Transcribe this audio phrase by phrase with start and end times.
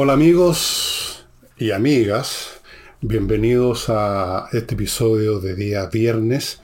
[0.00, 1.26] Hola amigos
[1.56, 2.60] y amigas,
[3.00, 6.60] bienvenidos a este episodio de día viernes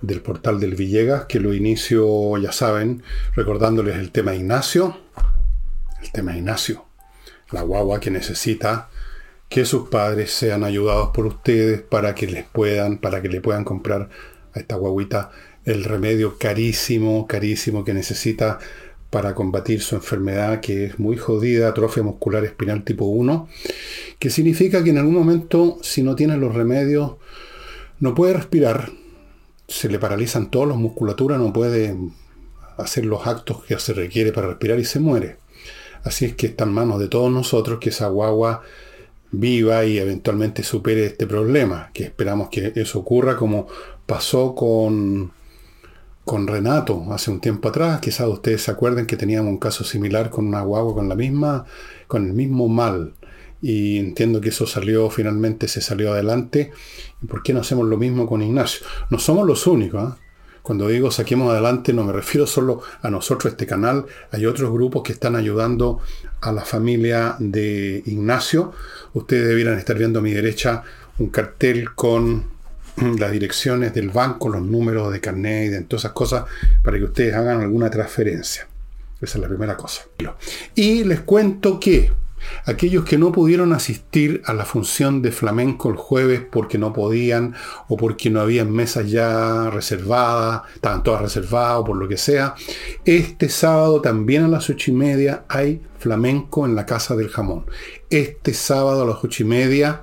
[0.00, 3.04] del portal del Villegas, que lo inicio, ya saben,
[3.36, 4.98] recordándoles el tema Ignacio,
[6.02, 6.84] el tema Ignacio,
[7.52, 8.88] la guagua que necesita
[9.48, 13.62] que sus padres sean ayudados por ustedes para que les puedan, para que le puedan
[13.62, 14.08] comprar
[14.54, 15.30] a esta guaguita
[15.64, 18.58] el remedio carísimo, carísimo que necesita
[19.12, 23.46] para combatir su enfermedad que es muy jodida, atrofia muscular espinal tipo 1,
[24.18, 27.16] que significa que en algún momento, si no tiene los remedios,
[28.00, 28.90] no puede respirar,
[29.68, 31.94] se le paralizan todas las musculaturas, no puede
[32.78, 35.36] hacer los actos que se requiere para respirar y se muere.
[36.04, 38.62] Así es que está en manos de todos nosotros que esa guagua
[39.30, 43.66] viva y eventualmente supere este problema, que esperamos que eso ocurra como
[44.06, 45.32] pasó con
[46.24, 48.00] con Renato hace un tiempo atrás.
[48.00, 51.64] Quizás ustedes se acuerden que teníamos un caso similar con una guagua con la misma,
[52.06, 53.14] con el mismo mal.
[53.60, 56.72] Y entiendo que eso salió, finalmente se salió adelante.
[57.22, 58.84] ¿Y por qué no hacemos lo mismo con Ignacio?
[59.10, 60.02] No somos los únicos.
[60.02, 60.16] ¿ah?
[60.62, 64.06] Cuando digo saquemos adelante, no me refiero solo a nosotros, este canal.
[64.30, 66.00] Hay otros grupos que están ayudando
[66.40, 68.72] a la familia de Ignacio.
[69.12, 70.82] Ustedes debieran estar viendo a mi derecha
[71.18, 72.51] un cartel con
[73.18, 76.44] las direcciones del banco, los números de carnet de todas esas cosas
[76.82, 78.66] para que ustedes hagan alguna transferencia.
[79.20, 80.02] Esa es la primera cosa.
[80.74, 82.10] Y les cuento que
[82.64, 87.54] aquellos que no pudieron asistir a la función de flamenco el jueves porque no podían
[87.88, 92.56] o porque no había mesas ya reservadas, estaban todas reservadas o por lo que sea,
[93.04, 97.64] este sábado también a las ocho y media hay flamenco en la Casa del Jamón.
[98.10, 100.02] Este sábado a las ocho y media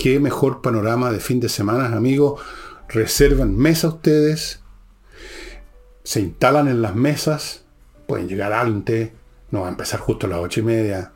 [0.00, 2.40] qué mejor panorama de fin de semana, amigos.
[2.88, 4.60] Reservan mesa ustedes,
[6.02, 7.64] se instalan en las mesas,
[8.06, 9.10] pueden llegar antes,
[9.50, 11.12] no va a empezar justo a las ocho y media.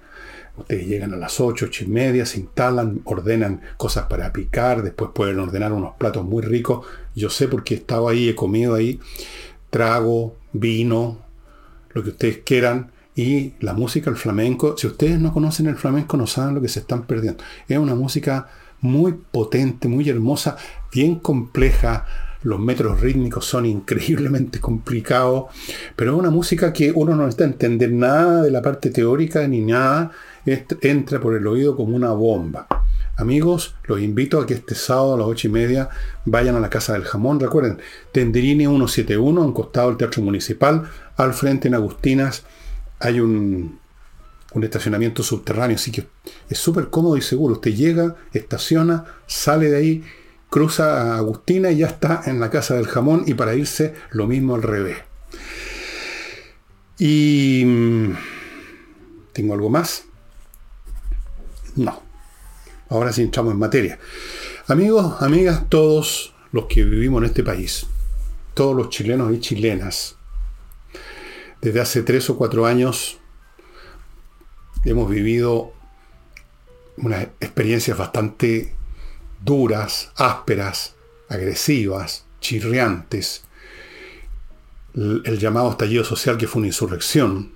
[0.59, 5.11] Ustedes llegan a las ocho, ocho y media, se instalan, ordenan cosas para picar, después
[5.15, 6.87] pueden ordenar unos platos muy ricos.
[7.15, 9.01] Yo sé porque he estado ahí, he comido ahí,
[9.71, 11.23] trago, vino,
[11.95, 12.93] lo que ustedes quieran.
[13.17, 16.69] Y la música, el flamenco, si ustedes no conocen el flamenco, no saben lo que
[16.69, 17.43] se están perdiendo.
[17.67, 18.49] Es una música
[18.85, 20.57] muy potente, muy hermosa,
[20.93, 22.05] bien compleja.
[22.43, 25.45] Los metros rítmicos son increíblemente complicados,
[25.97, 29.63] pero es una música que uno no necesita entender nada de la parte teórica ni
[29.63, 30.11] nada,
[30.45, 32.67] entra por el oído como una bomba.
[33.17, 35.89] Amigos, los invito a que este sábado a las ocho y media
[36.27, 37.41] vayan a la Casa del Jamón.
[37.41, 37.79] Recuerden,
[38.13, 40.83] Tenderini 171, a un costado del Teatro Municipal,
[41.17, 42.45] al frente en Agustinas
[43.01, 43.79] hay un
[44.55, 46.07] un estacionamiento subterráneo, así que
[46.49, 47.55] es súper cómodo y seguro.
[47.55, 50.05] Usted llega, estaciona, sale de ahí,
[50.49, 54.27] cruza a Agustina y ya está en la casa del jamón y para irse lo
[54.27, 54.99] mismo al revés.
[56.99, 57.65] Y...
[57.67, 58.15] Mm,
[59.33, 60.05] ¿Tengo algo más?
[61.75, 62.01] No.
[62.89, 63.99] Ahora sí entramos en materia.
[64.69, 67.87] Amigos, amigas, todos los que vivimos en este país,
[68.55, 70.17] todos los chilenos y chilenas,
[71.61, 73.19] desde hace tres o cuatro años
[74.85, 75.73] hemos vivido
[76.97, 78.73] unas experiencias bastante
[79.45, 80.95] duras, ásperas,
[81.29, 83.45] agresivas, chirriantes.
[84.95, 87.53] El, llamado estallido social que fue una insurrección,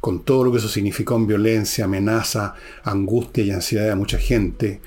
[0.00, 2.54] con todo lo que eso significó en violencia, amenaza,
[2.84, 4.80] angustia y ansiedad de mucha gente.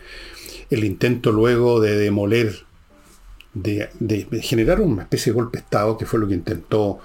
[0.69, 2.65] El intento luego de demoler,
[3.53, 6.99] de, de generar una especie de golpe de Estado, que fue lo que intentó,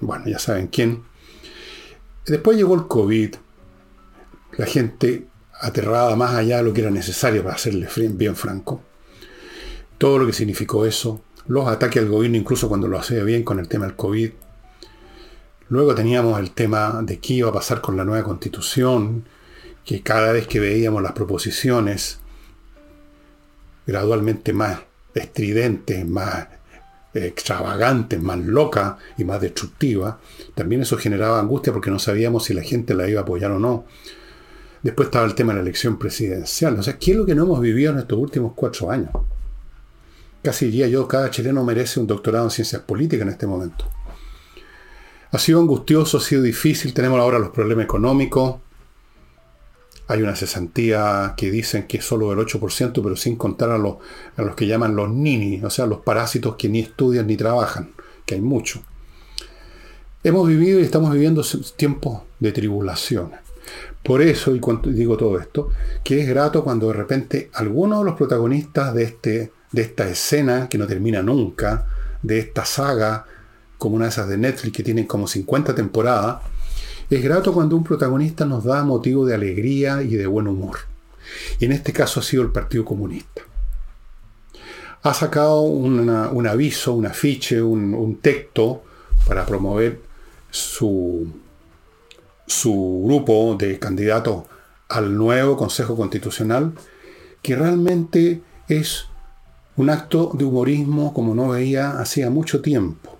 [0.00, 1.02] bueno, ya saben quién.
[2.24, 3.34] Después llegó el COVID,
[4.58, 5.26] la gente
[5.60, 8.82] aterrada más allá de lo que era necesario para hacerle bien franco.
[9.96, 13.58] Todo lo que significó eso, los ataques al gobierno incluso cuando lo hacía bien con
[13.60, 14.30] el tema del COVID.
[15.70, 19.24] Luego teníamos el tema de qué iba a pasar con la nueva constitución,
[19.84, 22.18] que cada vez que veíamos las proposiciones
[23.86, 24.80] gradualmente más
[25.14, 26.48] estridentes, más
[27.14, 30.16] extravagantes, más locas y más destructivas,
[30.54, 33.58] también eso generaba angustia porque no sabíamos si la gente la iba a apoyar o
[33.60, 33.84] no.
[34.82, 36.78] Después estaba el tema de la elección presidencial.
[36.78, 39.10] O sea, ¿qué es lo que no hemos vivido en estos últimos cuatro años?
[40.42, 43.84] Casi diría yo, cada chileno merece un doctorado en ciencias políticas en este momento.
[45.30, 46.94] Ha sido angustioso, ha sido difícil.
[46.94, 48.56] Tenemos ahora los problemas económicos.
[50.06, 53.96] Hay una cesantía que dicen que es solo del 8%, pero sin contar a los,
[54.36, 57.90] a los que llaman los nini, o sea, los parásitos que ni estudian ni trabajan,
[58.24, 58.80] que hay mucho.
[60.24, 61.44] Hemos vivido y estamos viviendo
[61.76, 63.40] tiempos de tribulaciones.
[64.02, 64.60] Por eso, y
[64.92, 65.70] digo todo esto,
[66.02, 70.68] que es grato cuando de repente algunos de los protagonistas de, este, de esta escena
[70.68, 71.86] que no termina nunca,
[72.22, 73.26] de esta saga,
[73.76, 76.42] como una de esas de Netflix que tienen como 50 temporadas,
[77.10, 80.76] Es grato cuando un protagonista nos da motivo de alegría y de buen humor.
[81.58, 83.42] Y en este caso ha sido el Partido Comunista.
[85.02, 88.82] Ha sacado un aviso, un afiche, un, texto
[89.26, 90.00] para promover
[90.50, 91.28] su,
[92.48, 94.44] su grupo de candidatos
[94.88, 96.72] al nuevo Consejo Constitucional,
[97.42, 99.06] que realmente es
[99.76, 103.18] un acto de humorismo como no veía hacía mucho tiempo.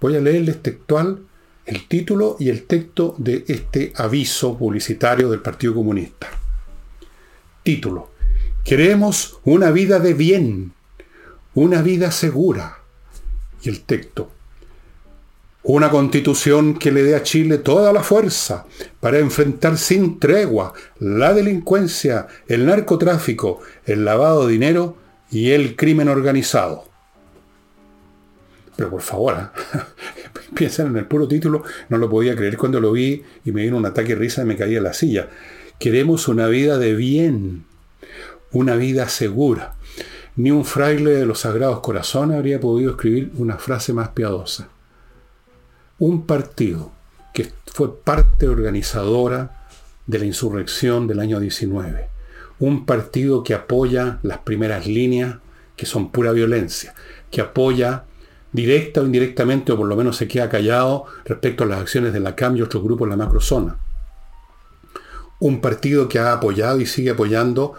[0.00, 1.22] Voy a leerles textual
[1.64, 6.28] el título y el texto de este aviso publicitario del Partido Comunista.
[7.62, 8.10] Título.
[8.64, 10.72] Queremos una vida de bien,
[11.54, 12.78] una vida segura.
[13.62, 14.30] Y el texto.
[15.68, 18.66] Una constitución que le dé a Chile toda la fuerza
[19.00, 24.96] para enfrentar sin tregua la delincuencia, el narcotráfico, el lavado de dinero
[25.28, 26.84] y el crimen organizado.
[28.76, 29.34] Pero por favor,
[29.74, 29.78] ¿eh?
[30.54, 33.76] piensen en el puro título, no lo podía creer cuando lo vi y me vino
[33.76, 35.30] un ataque de risa y me caía en la silla.
[35.80, 37.64] Queremos una vida de bien,
[38.52, 39.74] una vida segura.
[40.36, 44.68] Ni un fraile de los Sagrados Corazones habría podido escribir una frase más piadosa.
[45.98, 46.92] Un partido
[47.32, 49.66] que fue parte organizadora
[50.06, 52.08] de la insurrección del año 19.
[52.58, 55.36] Un partido que apoya las primeras líneas,
[55.74, 56.94] que son pura violencia,
[57.30, 58.04] que apoya
[58.52, 62.20] directa o indirectamente, o por lo menos se queda callado respecto a las acciones de
[62.20, 63.78] la CAM y otros grupos en la macrozona.
[65.38, 67.72] Un partido que ha apoyado y sigue apoyando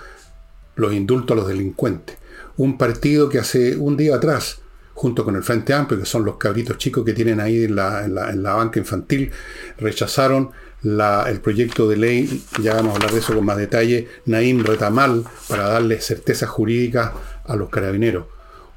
[0.76, 2.18] los indultos a los delincuentes.
[2.56, 4.62] Un partido que hace un día atrás,
[4.98, 8.56] junto con el Frente Amplio, que son los cabritos chicos que tienen ahí en la,
[8.56, 9.32] banca infantil,
[9.78, 10.50] rechazaron
[10.84, 15.24] el proyecto de ley, ya vamos a hablar de eso con más detalle, Naim Retamal,
[15.48, 17.14] para darle certeza jurídica
[17.46, 18.26] a los carabineros.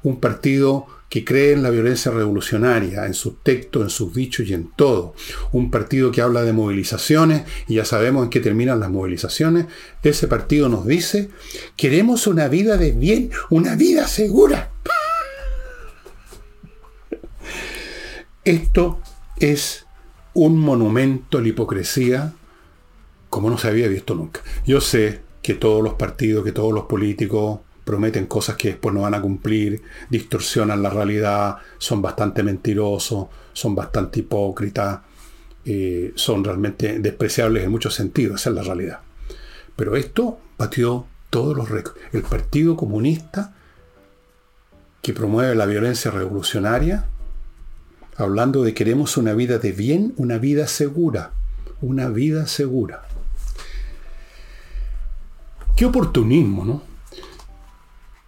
[0.03, 4.53] Un partido que cree en la violencia revolucionaria, en sus textos, en sus dichos y
[4.53, 5.15] en todo.
[5.51, 9.65] Un partido que habla de movilizaciones, y ya sabemos en qué terminan las movilizaciones.
[10.03, 11.29] Ese partido nos dice,
[11.75, 14.70] queremos una vida de bien, una vida segura.
[18.43, 18.99] Esto
[19.37, 19.85] es
[20.33, 22.33] un monumento a la hipocresía
[23.29, 24.41] como no se había visto nunca.
[24.65, 29.01] Yo sé que todos los partidos, que todos los políticos prometen cosas que después no
[29.01, 35.01] van a cumplir, distorsionan la realidad, son bastante mentirosos, son bastante hipócritas,
[35.63, 38.99] eh, son realmente despreciables en muchos sentidos, esa es la realidad.
[39.75, 41.99] Pero esto batió todos los récords.
[42.11, 43.55] El Partido Comunista,
[45.01, 47.07] que promueve la violencia revolucionaria,
[48.21, 51.31] hablando de queremos una vida de bien, una vida segura,
[51.81, 53.03] una vida segura.
[55.75, 56.83] Qué oportunismo, ¿no?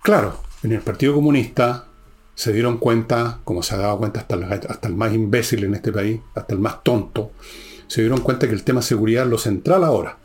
[0.01, 1.85] Claro, en el Partido Comunista
[2.35, 5.75] se dieron cuenta, como se ha dado cuenta hasta el, hasta el más imbécil en
[5.75, 7.31] este país, hasta el más tonto,
[7.87, 10.17] se dieron cuenta que el tema seguridad es lo central ahora,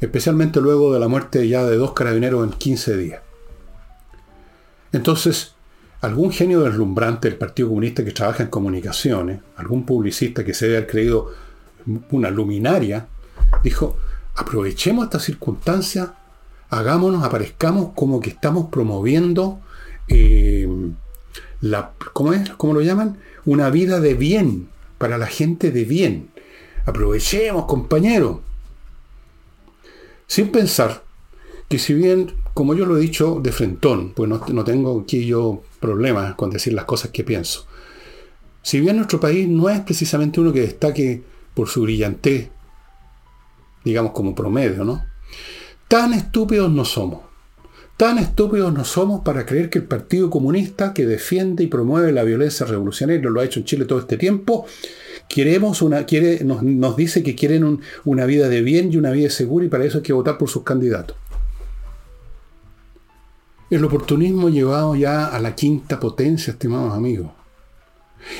[0.00, 3.20] especialmente luego de la muerte ya de dos carabineros en 15 días.
[4.92, 5.53] Entonces,
[6.04, 10.86] algún genio deslumbrante del Partido Comunista que trabaja en comunicaciones, algún publicista que se haya
[10.86, 11.32] creído
[12.10, 13.06] una luminaria,
[13.62, 13.96] dijo,
[14.34, 16.14] aprovechemos esta circunstancia
[16.70, 19.60] hagámonos, aparezcamos como que estamos promoviendo
[20.08, 20.68] eh,
[21.60, 22.50] la, ¿cómo es?
[22.50, 23.18] ¿Cómo lo llaman?
[23.44, 24.68] Una vida de bien,
[24.98, 26.30] para la gente de bien.
[26.84, 28.40] Aprovechemos, compañeros.
[30.26, 31.02] Sin pensar
[31.68, 35.62] que si bien, como yo lo he dicho de frentón, pues no, tengo aquí yo
[35.80, 37.66] problemas con decir las cosas que pienso.
[38.62, 42.48] Si bien nuestro país no es precisamente uno que destaque por su brillantez,
[43.84, 45.04] digamos como promedio, ¿no?
[45.88, 47.20] Tan estúpidos no somos.
[47.96, 52.24] Tan estúpidos no somos para creer que el Partido Comunista, que defiende y promueve la
[52.24, 54.66] violencia revolucionaria, lo ha hecho en Chile todo este tiempo,
[55.28, 59.66] queremos una, quiere, nos, dice que quieren una vida de bien y una vida segura
[59.66, 61.16] y para eso hay que votar por sus candidatos.
[63.74, 67.32] El oportunismo llevado ya a la quinta potencia, estimados amigos.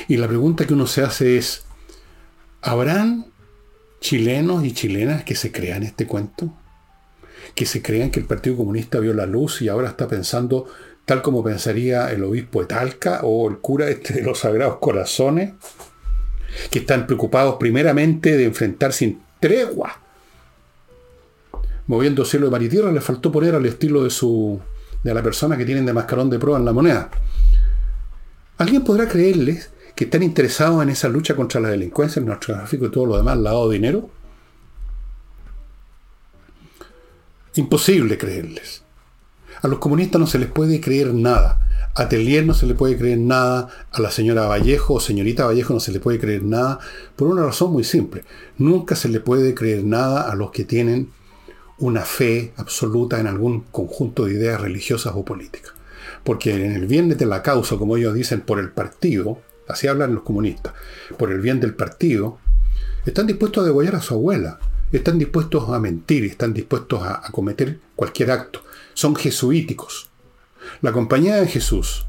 [0.07, 1.65] Y la pregunta que uno se hace es,
[2.61, 3.25] ¿habrán
[3.99, 6.53] chilenos y chilenas que se crean este cuento?
[7.53, 10.67] que se crean que el Partido Comunista vio la luz y ahora está pensando
[11.03, 15.53] tal como pensaría el obispo de Talca o el cura este de los Sagrados Corazones,
[16.71, 19.99] que están preocupados primeramente de enfrentar sin tregua.
[21.87, 24.59] Moviendo cielo de mar y tierra, le faltó poner al estilo de su
[25.05, 27.11] de la persona que tienen de mascarón de prueba en la moneda.
[28.57, 32.89] ¿Alguien podrá creerles que están interesados en esa lucha contra la delincuencia, el narcotráfico y
[32.91, 34.09] todo lo demás, lavado de dinero?
[37.53, 38.81] Imposible creerles.
[39.61, 41.59] A los comunistas no se les puede creer nada.
[41.93, 45.75] A Telier no se le puede creer nada, a la señora Vallejo o señorita Vallejo
[45.75, 46.79] no se le puede creer nada,
[47.15, 48.23] por una razón muy simple.
[48.57, 51.11] Nunca se le puede creer nada a los que tienen
[51.77, 55.73] una fe absoluta en algún conjunto de ideas religiosas o políticas.
[56.23, 60.15] Porque en el bien de la causa, como ellos dicen, por el partido, así hablan
[60.15, 60.73] los comunistas,
[61.17, 62.39] por el bien del partido,
[63.05, 64.59] están dispuestos a degollar a su abuela,
[64.91, 68.61] están dispuestos a mentir, están dispuestos a, cometer cualquier acto.
[68.93, 70.09] Son jesuíticos.
[70.81, 72.05] La Compañía de Jesús,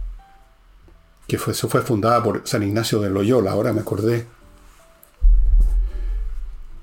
[1.27, 4.27] que fue, fue fundada por San Ignacio de Loyola, ahora me acordé,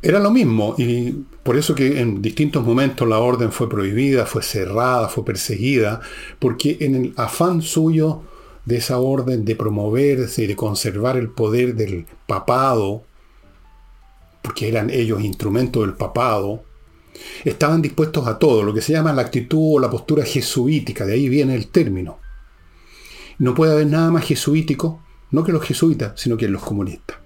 [0.04, 1.12] era lo mismo y
[1.44, 6.02] por eso que en distintos momentos la orden fue prohibida, fue cerrada, fue perseguida,
[6.40, 8.22] porque en el afán suyo
[8.66, 13.04] de esa orden de promoverse y de conservar el poder del papado,
[14.42, 16.64] porque eran ellos instrumentos del papado,
[17.46, 21.14] estaban dispuestos a todo, lo que se llama la actitud o la postura jesuítica, de
[21.14, 22.20] ahí viene el término.
[23.40, 27.18] No puede haber nada más jesuítico, no que los jesuitas, sino que los comunistas.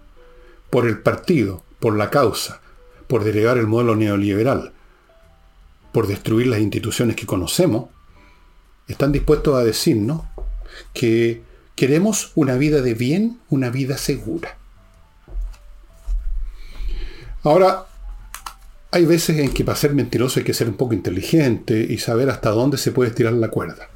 [0.69, 2.62] Por el partido, por la causa,
[3.08, 4.74] por delegar el modelo neoliberal,
[5.92, 7.90] por destruir las instituciones que conocemos,
[8.88, 10.22] están dispuestos a decirnos
[10.94, 11.42] que
[11.76, 14.58] queremos una vida de bien, una vida segura.
[17.44, 17.86] Ahora,
[18.92, 22.30] hay veces en que para ser mentiroso hay que ser un poco inteligente y saber
[22.30, 23.90] hasta dónde se puede estirar la cuerda.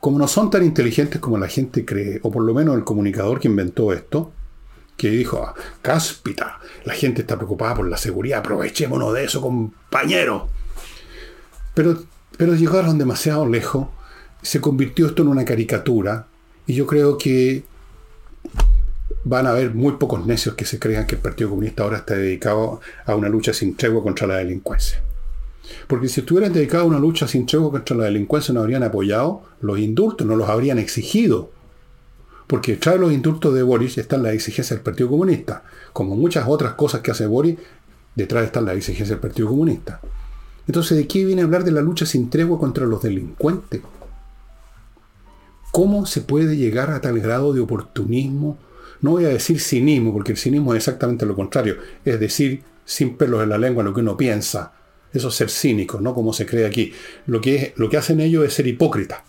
[0.00, 3.38] Como no son tan inteligentes como la gente cree, o por lo menos el comunicador
[3.38, 4.32] que inventó esto,
[5.00, 10.48] que dijo, cáspita, la gente está preocupada por la seguridad, aprovechémonos de eso, compañero.
[11.72, 12.02] Pero,
[12.36, 13.88] pero llegaron demasiado lejos,
[14.42, 16.26] se convirtió esto en una caricatura,
[16.66, 17.64] y yo creo que
[19.24, 22.14] van a haber muy pocos necios que se crean que el Partido Comunista ahora está
[22.16, 25.02] dedicado a una lucha sin tregua contra la delincuencia.
[25.86, 29.44] Porque si estuvieran dedicados a una lucha sin tregua contra la delincuencia, no habrían apoyado
[29.62, 31.52] los indultos, no los habrían exigido.
[32.50, 35.62] Porque de los indultos de Boris están las exigencias del Partido Comunista.
[35.92, 37.56] Como muchas otras cosas que hace Boris,
[38.16, 40.00] detrás están las exigencias del Partido Comunista.
[40.66, 43.82] Entonces, ¿de qué viene a hablar de la lucha sin tregua contra los delincuentes?
[45.70, 48.58] ¿Cómo se puede llegar a tal grado de oportunismo?
[49.00, 51.76] No voy a decir cinismo, porque el cinismo es exactamente lo contrario.
[52.04, 54.72] Es decir, sin pelos en la lengua lo que uno piensa.
[55.12, 56.92] Eso es ser cínico, no como se cree aquí.
[57.26, 59.20] Lo que, lo que hacen ellos es ser hipócritas.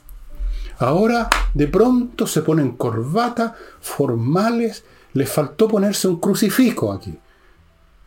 [0.81, 4.83] Ahora de pronto se ponen corbata, formales,
[5.13, 7.15] les faltó ponerse un crucifijo aquí.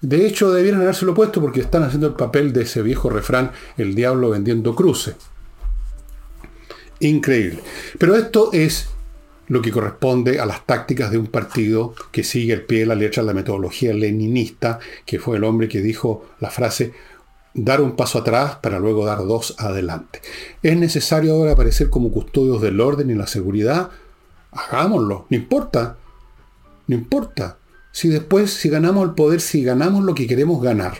[0.01, 3.95] De hecho, debieran habérselo puesto porque están haciendo el papel de ese viejo refrán, el
[3.95, 5.15] diablo vendiendo cruces.
[6.99, 7.61] Increíble.
[7.99, 8.89] Pero esto es
[9.47, 12.95] lo que corresponde a las tácticas de un partido que sigue el pie de la
[12.97, 16.93] letra la metodología leninista, que fue el hombre que dijo la frase
[17.55, 20.21] dar un paso atrás para luego dar dos adelante.
[20.63, 23.91] ¿Es necesario ahora aparecer como custodios del orden y la seguridad?
[24.51, 25.97] Hagámoslo, no importa,
[26.89, 27.59] no importa.
[27.93, 30.99] Si después, si ganamos el poder, si ganamos lo que queremos ganar,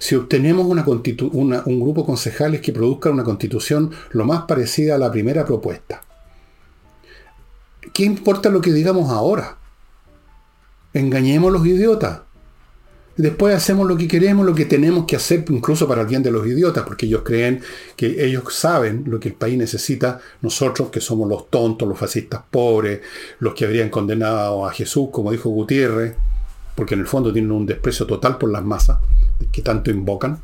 [0.00, 5.12] si obtenemos un grupo de concejales que produzca una constitución lo más parecida a la
[5.12, 6.02] primera propuesta,
[7.94, 9.58] ¿qué importa lo que digamos ahora?
[10.92, 12.22] Engañemos los idiotas.
[13.18, 16.30] Después hacemos lo que queremos, lo que tenemos que hacer, incluso para el bien de
[16.30, 17.60] los idiotas, porque ellos creen
[17.96, 22.42] que ellos saben lo que el país necesita, nosotros que somos los tontos, los fascistas
[22.48, 23.00] pobres,
[23.40, 26.14] los que habrían condenado a Jesús, como dijo Gutiérrez,
[26.76, 28.98] porque en el fondo tienen un desprecio total por las masas
[29.50, 30.38] que tanto invocan.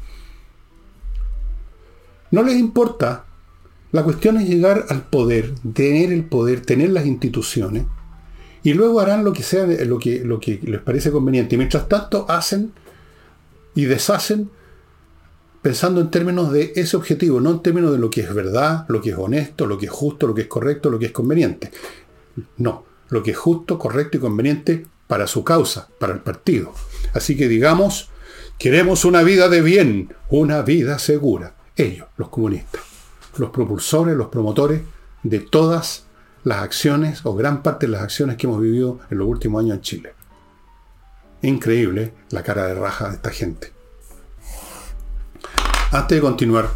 [2.32, 3.24] No les importa.
[3.92, 7.84] La cuestión es llegar al poder, tener el poder, tener las instituciones
[8.64, 11.54] y luego harán lo que sea, lo que, lo que les parece conveniente.
[11.54, 12.72] Y mientras tanto hacen
[13.74, 14.50] y deshacen
[15.60, 19.02] pensando en términos de ese objetivo, no en términos de lo que es verdad, lo
[19.02, 21.70] que es honesto, lo que es justo, lo que es correcto, lo que es conveniente.
[22.56, 26.72] No, lo que es justo, correcto y conveniente para su causa, para el partido.
[27.12, 28.08] Así que digamos,
[28.58, 31.54] queremos una vida de bien, una vida segura.
[31.76, 32.80] Ellos, los comunistas,
[33.36, 34.80] los propulsores, los promotores
[35.22, 36.06] de todas
[36.44, 39.76] las acciones o gran parte de las acciones que hemos vivido en los últimos años
[39.76, 40.12] en Chile.
[41.42, 43.72] Increíble la cara de raja de esta gente.
[45.90, 46.70] Antes de continuar,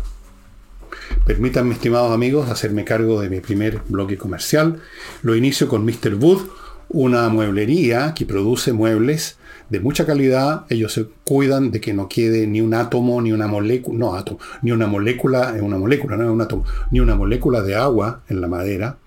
[1.27, 4.81] permítanme, estimados amigos, hacerme cargo de mi primer bloque comercial.
[5.23, 6.15] Lo inicio con Mr.
[6.15, 6.49] Wood,
[6.89, 9.37] una mueblería que produce muebles
[9.69, 10.65] de mucha calidad.
[10.71, 14.39] Ellos se cuidan de que no quede ni un átomo, ni una molécula, no átomo,
[14.63, 18.41] ni una molécula, una molécula, no es un átomo, ni una molécula de agua en
[18.41, 18.99] la madera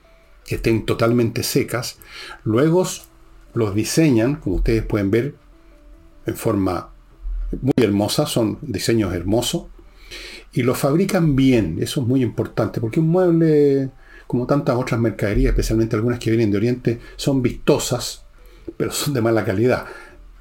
[0.52, 1.98] que estén totalmente secas.
[2.44, 2.86] Luego
[3.54, 5.36] los diseñan, como ustedes pueden ver,
[6.26, 6.90] en forma
[7.62, 9.68] muy hermosa, son diseños hermosos,
[10.52, 13.92] y los fabrican bien, eso es muy importante, porque un mueble
[14.28, 18.26] como tantas otras mercaderías, especialmente algunas que vienen de Oriente, son vistosas,
[18.76, 19.86] pero son de mala calidad.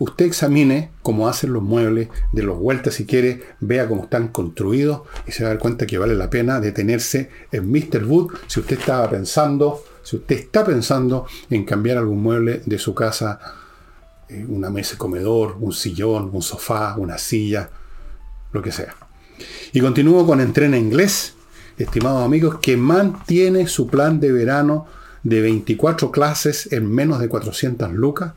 [0.01, 5.03] Usted examine cómo hacen los muebles, de los vueltas si quiere, vea cómo están construidos
[5.29, 8.07] y se va a dar cuenta que vale la pena detenerse en Mr.
[8.07, 12.95] Wood si usted estaba pensando, si usted está pensando en cambiar algún mueble de su
[12.95, 13.39] casa,
[14.29, 17.71] eh, una mesa de comedor, un sillón, un sofá, una silla,
[18.53, 18.95] lo que sea.
[19.73, 21.35] Y continúo con Entrena Inglés,
[21.79, 24.87] estimados amigos, que mantiene su plan de verano
[25.23, 28.33] de 24 clases en menos de 400 lucas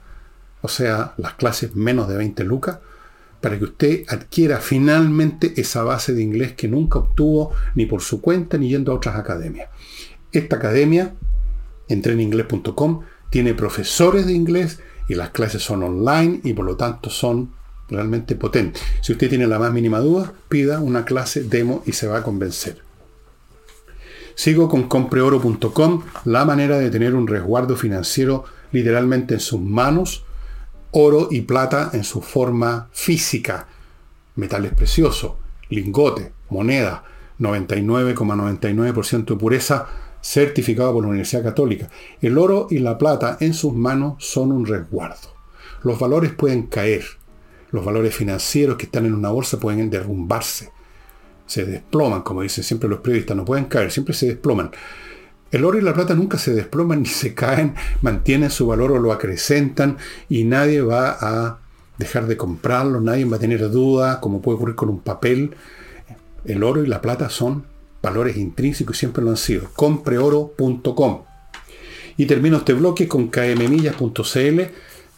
[0.64, 2.80] o sea, las clases menos de 20 lucas,
[3.42, 8.22] para que usted adquiera finalmente esa base de inglés que nunca obtuvo ni por su
[8.22, 9.68] cuenta ni yendo a otras academias.
[10.32, 11.16] Esta academia,
[11.94, 17.52] entreninglés.com, tiene profesores de inglés y las clases son online y por lo tanto son
[17.90, 18.82] realmente potentes.
[19.02, 22.24] Si usted tiene la más mínima duda, pida una clase demo y se va a
[22.24, 22.82] convencer.
[24.36, 30.26] Sigo con compreoro.com, la manera de tener un resguardo financiero literalmente en sus manos
[30.94, 33.68] oro y plata en su forma física,
[34.36, 35.34] metales preciosos,
[35.70, 37.04] lingote, moneda,
[37.40, 39.88] 99,99% de pureza,
[40.24, 41.90] certificado por la Universidad Católica.
[42.22, 45.34] El oro y la plata en sus manos son un resguardo.
[45.84, 47.04] Los valores pueden caer.
[47.72, 50.72] Los valores financieros que están en una bolsa pueden derrumbarse.
[51.46, 54.72] Se desploman, como dicen siempre los periodistas, no pueden caer, siempre se desploman.
[55.52, 59.00] El oro y la plata nunca se desploman ni se caen, mantienen su valor o
[59.00, 59.98] lo acrecentan
[60.30, 61.60] y nadie va a
[61.98, 65.54] dejar de comprarlo, nadie va a tener duda, como puede ocurrir con un papel.
[66.46, 67.73] El oro y la plata son
[68.04, 69.70] valores intrínsecos y siempre lo han sido.
[69.74, 71.24] Compreoro.com.
[72.18, 74.62] Y termino este bloque con kmmillas.cl,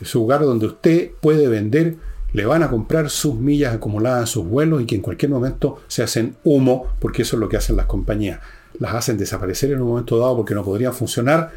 [0.01, 1.97] su lugar donde usted puede vender,
[2.31, 6.03] le van a comprar sus millas acumuladas sus vuelos y que en cualquier momento se
[6.03, 8.39] hacen humo, porque eso es lo que hacen las compañías
[8.79, 11.51] las hacen desaparecer en un momento dado porque no podrían funcionar,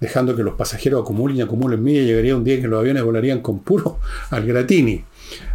[0.00, 3.40] dejando que los pasajeros acumulen y acumulen millas, llegaría un día que los aviones volarían
[3.40, 3.98] con puro
[4.30, 5.04] al gratini.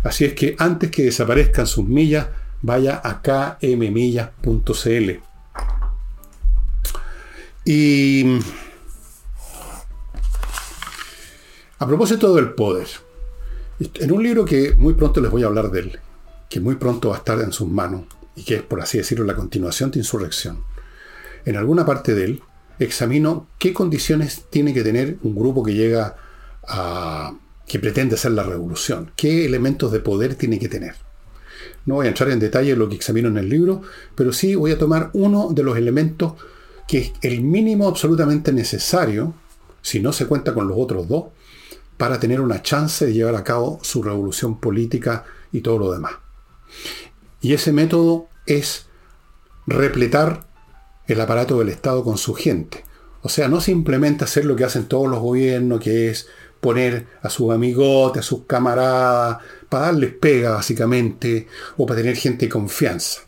[0.03, 2.27] Así es que antes que desaparezcan sus millas,
[2.62, 3.22] vaya a
[3.60, 5.12] kmmillas.cl.
[7.65, 8.39] Y
[11.80, 12.88] a propósito del poder,
[13.80, 16.00] en un libro que muy pronto les voy a hablar de él,
[16.50, 18.04] que muy pronto va a estar en sus manos
[18.36, 20.63] y que es, por así decirlo, la continuación de Insurrección
[21.48, 22.43] en alguna parte de él,
[22.78, 26.17] examino qué condiciones tiene que tener un grupo que llega
[26.67, 27.34] a.
[27.65, 30.96] que pretende hacer la revolución, qué elementos de poder tiene que tener.
[31.88, 33.82] No voy a entrar en detalle en lo que examino en el libro,
[34.13, 36.34] pero sí voy a tomar uno de los elementos
[36.86, 39.34] que es el mínimo absolutamente necesario,
[39.82, 41.26] si no se cuenta con los otros dos,
[41.97, 46.13] para tener una chance de llevar a cabo su revolución política y todo lo demás.
[47.41, 48.86] Y ese método es
[49.65, 50.45] repletar
[51.08, 52.84] el aparato del Estado con su gente.
[53.21, 56.28] O sea, no simplemente hacer lo que hacen todos los gobiernos, que es
[56.60, 59.38] poner a sus amigotes, a sus camaradas,
[59.69, 63.21] para darles pega básicamente, o para tener gente de confianza.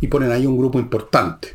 [0.00, 1.54] Y ponen ahí un grupo importante.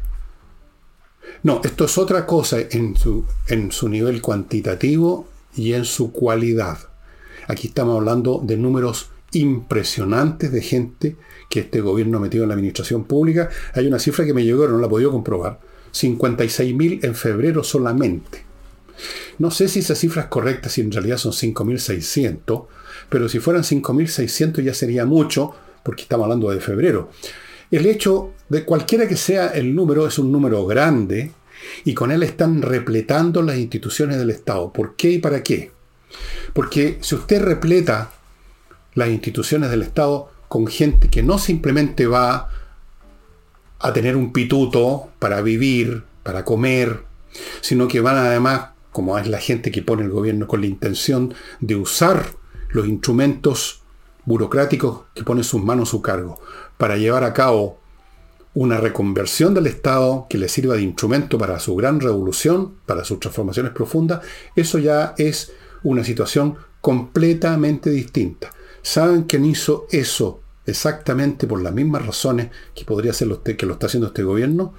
[1.44, 6.78] No, esto es otra cosa en su, en su nivel cuantitativo y en su cualidad.
[7.48, 11.16] Aquí estamos hablando de números impresionantes de gente
[11.50, 13.50] que este gobierno ha metido en la administración pública.
[13.74, 15.60] Hay una cifra que me llegó, no la he podido comprobar.
[15.94, 18.44] 56.000 en febrero solamente.
[19.38, 22.66] No sé si esa cifra es correcta, si en realidad son 5.600,
[23.08, 27.10] pero si fueran 5.600 ya sería mucho, porque estamos hablando de febrero.
[27.72, 31.32] El hecho de cualquiera que sea el número es un número grande
[31.84, 34.74] y con él están repletando las instituciones del Estado.
[34.74, 35.72] ¿Por qué y para qué?
[36.54, 38.12] Porque si usted repleta
[38.96, 42.50] las instituciones del Estado con gente que no simplemente va
[43.80, 47.04] a tener un pituto para vivir, para comer,
[47.62, 51.34] sino que van además, como es la gente que pone el gobierno con la intención
[51.60, 52.39] de usar
[52.70, 53.82] los instrumentos
[54.26, 56.40] burocráticos que pone sus manos a su cargo,
[56.78, 57.80] para llevar a cabo
[58.54, 63.20] una reconversión del Estado que le sirva de instrumento para su gran revolución, para sus
[63.20, 64.22] transformaciones profundas,
[64.56, 65.52] eso ya es
[65.84, 68.52] una situación completamente distinta.
[68.82, 73.88] ¿Saben quién hizo eso exactamente por las mismas razones que podría ser que lo está
[73.88, 74.74] haciendo este gobierno?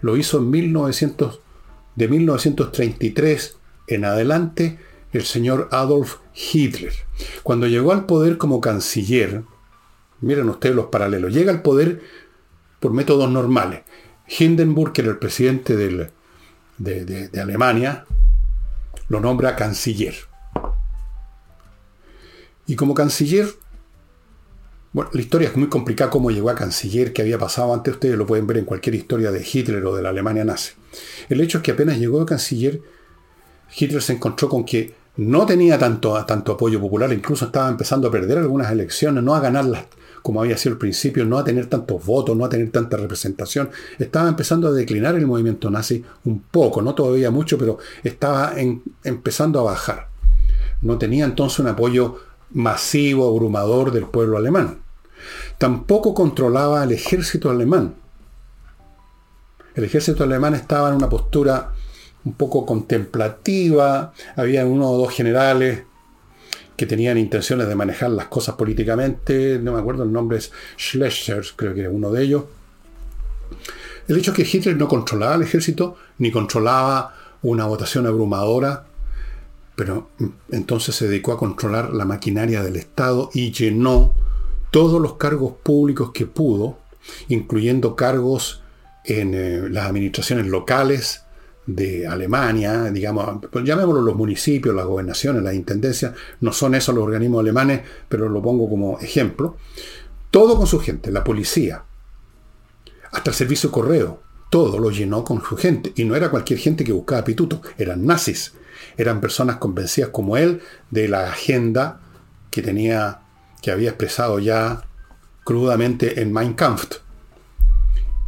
[0.00, 1.40] Lo hizo en 1900,
[1.94, 3.56] de 1933
[3.88, 4.78] en adelante
[5.12, 6.92] el señor Adolf Hitler.
[7.42, 9.42] Cuando llegó al poder como canciller,
[10.20, 12.00] miren ustedes los paralelos, llega al poder
[12.80, 13.82] por métodos normales.
[14.26, 16.10] Hindenburg, que era el presidente de,
[16.78, 18.06] de Alemania,
[19.08, 20.14] lo nombra canciller.
[22.66, 23.48] Y como canciller
[24.92, 28.16] Bueno, la historia es muy complicada cómo llegó a canciller, qué había pasado antes, ustedes
[28.16, 30.72] lo pueden ver en cualquier historia de Hitler o de la Alemania nazi.
[31.28, 32.80] El hecho es que apenas llegó a canciller,
[33.74, 38.10] Hitler se encontró con que no tenía tanto, tanto apoyo popular, incluso estaba empezando a
[38.10, 39.84] perder algunas elecciones, no a ganarlas
[40.22, 43.70] como había sido al principio, no a tener tantos votos, no a tener tanta representación.
[43.98, 48.54] Estaba empezando a declinar el movimiento nazi un poco, no todavía mucho, pero estaba
[49.04, 50.08] empezando a bajar.
[50.80, 52.18] No tenía entonces un apoyo
[52.52, 54.78] masivo, abrumador del pueblo alemán.
[55.58, 57.94] Tampoco controlaba al ejército alemán.
[59.74, 61.72] El ejército alemán estaba en una postura
[62.24, 65.82] un poco contemplativa, había uno o dos generales
[66.76, 70.52] que tenían intenciones de manejar las cosas políticamente, no me acuerdo el nombre es
[71.56, 72.44] creo que es uno de ellos.
[74.08, 78.86] El hecho es que Hitler no controlaba el ejército, ni controlaba una votación abrumadora,
[79.76, 80.10] pero
[80.50, 84.14] entonces se dedicó a controlar la maquinaria del Estado y llenó
[84.70, 86.78] todos los cargos públicos que pudo,
[87.28, 88.62] incluyendo cargos
[89.04, 91.22] en eh, las administraciones locales,
[91.66, 97.04] de Alemania, digamos, pues llamémoslo los municipios, las gobernaciones, las intendencias, no son esos los
[97.04, 99.56] organismos alemanes, pero lo pongo como ejemplo.
[100.30, 101.84] Todo con su gente, la policía,
[103.12, 105.92] hasta el servicio de correo, todo lo llenó con su gente.
[105.96, 108.54] Y no era cualquier gente que buscaba pituto, eran nazis.
[108.96, 112.00] Eran personas convencidas como él de la agenda
[112.50, 113.20] que tenía,
[113.62, 114.82] que había expresado ya
[115.44, 116.98] crudamente en Mein Kampf.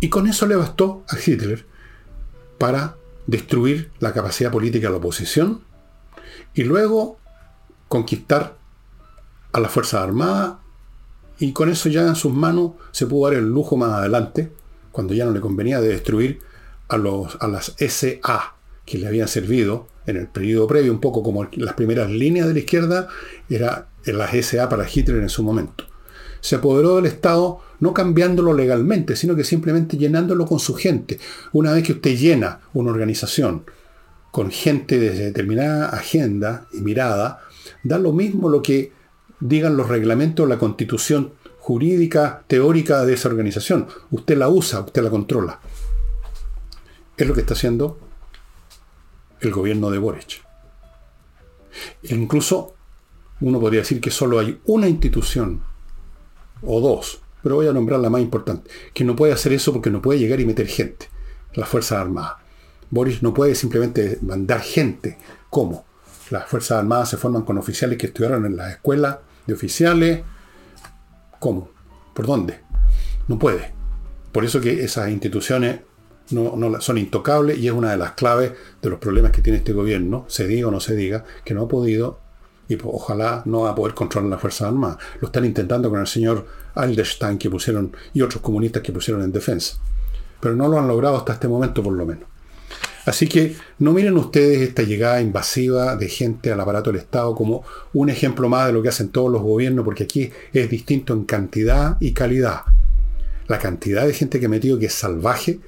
[0.01, 1.66] Y con eso le bastó a Hitler
[2.59, 5.63] para destruir la capacidad política de la oposición
[6.55, 7.19] y luego
[7.89, 8.57] conquistar
[9.53, 10.55] a las Fuerzas Armadas
[11.39, 14.53] y con eso ya en sus manos se pudo dar el lujo más adelante,
[14.93, 16.41] cuando ya no le convenía, de destruir
[16.89, 21.23] a, los, a las SA que le habían servido en el periodo previo, un poco
[21.23, 23.09] como las primeras líneas de la izquierda,
[23.49, 25.85] era las SA para Hitler en su momento.
[26.41, 31.20] Se apoderó del Estado no cambiándolo legalmente, sino que simplemente llenándolo con su gente.
[31.53, 33.66] Una vez que usted llena una organización
[34.31, 37.42] con gente de determinada agenda y mirada,
[37.83, 38.90] da lo mismo lo que
[39.38, 43.87] digan los reglamentos, la constitución jurídica, teórica de esa organización.
[44.11, 45.61] Usted la usa, usted la controla.
[47.18, 47.99] Es lo que está haciendo
[49.42, 50.42] el gobierno de Boric.
[52.05, 52.75] Incluso
[53.42, 55.61] uno podría decir que solo hay una institución
[56.62, 59.91] o dos pero voy a nombrar la más importante, que no puede hacer eso porque
[59.91, 61.11] no puede llegar y meter gente,
[61.53, 62.37] las Fuerzas Armadas.
[62.91, 65.19] Boris no puede simplemente mandar gente.
[65.51, 65.85] ¿Cómo?
[66.31, 70.23] Las Fuerzas Armadas se forman con oficiales que estudiaron en las escuelas de oficiales.
[71.39, 71.69] ¿Cómo?
[72.15, 72.61] ¿Por dónde?
[73.29, 73.75] No puede.
[74.33, 75.81] Por eso que esas instituciones
[76.31, 79.75] no, son intocables y es una de las claves de los problemas que tiene este
[79.75, 82.21] gobierno, se diga o no se diga, que no ha podido
[82.68, 84.98] y pues, ojalá no va a poder controlar las Fuerzas Armadas.
[85.20, 89.33] Lo están intentando con el señor Alderstein que pusieron y otros comunistas que pusieron en
[89.33, 89.77] defensa.
[90.40, 92.24] Pero no lo han logrado hasta este momento por lo menos.
[93.07, 97.62] Así que no miren ustedes esta llegada invasiva de gente al aparato del Estado como
[97.92, 101.24] un ejemplo más de lo que hacen todos los gobiernos, porque aquí es distinto en
[101.24, 102.62] cantidad y calidad.
[103.46, 105.61] La cantidad de gente que ha metido que es salvaje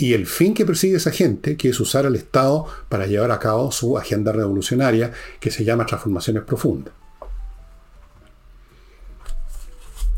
[0.00, 3.38] y el fin que persigue esa gente, que es usar al Estado para llevar a
[3.38, 6.94] cabo su agenda revolucionaria, que se llama transformaciones profundas.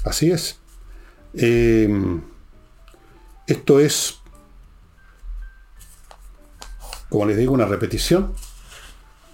[0.04, 0.56] Así es.
[1.34, 2.22] Em,
[3.48, 4.20] esto es,
[7.08, 8.34] como les digo, una repetición.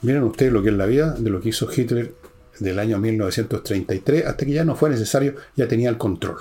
[0.00, 2.14] Miren ustedes lo que es la vida de lo que hizo Hitler
[2.58, 6.38] del año 1933 hasta que ya no fue necesario, ya tenía el control.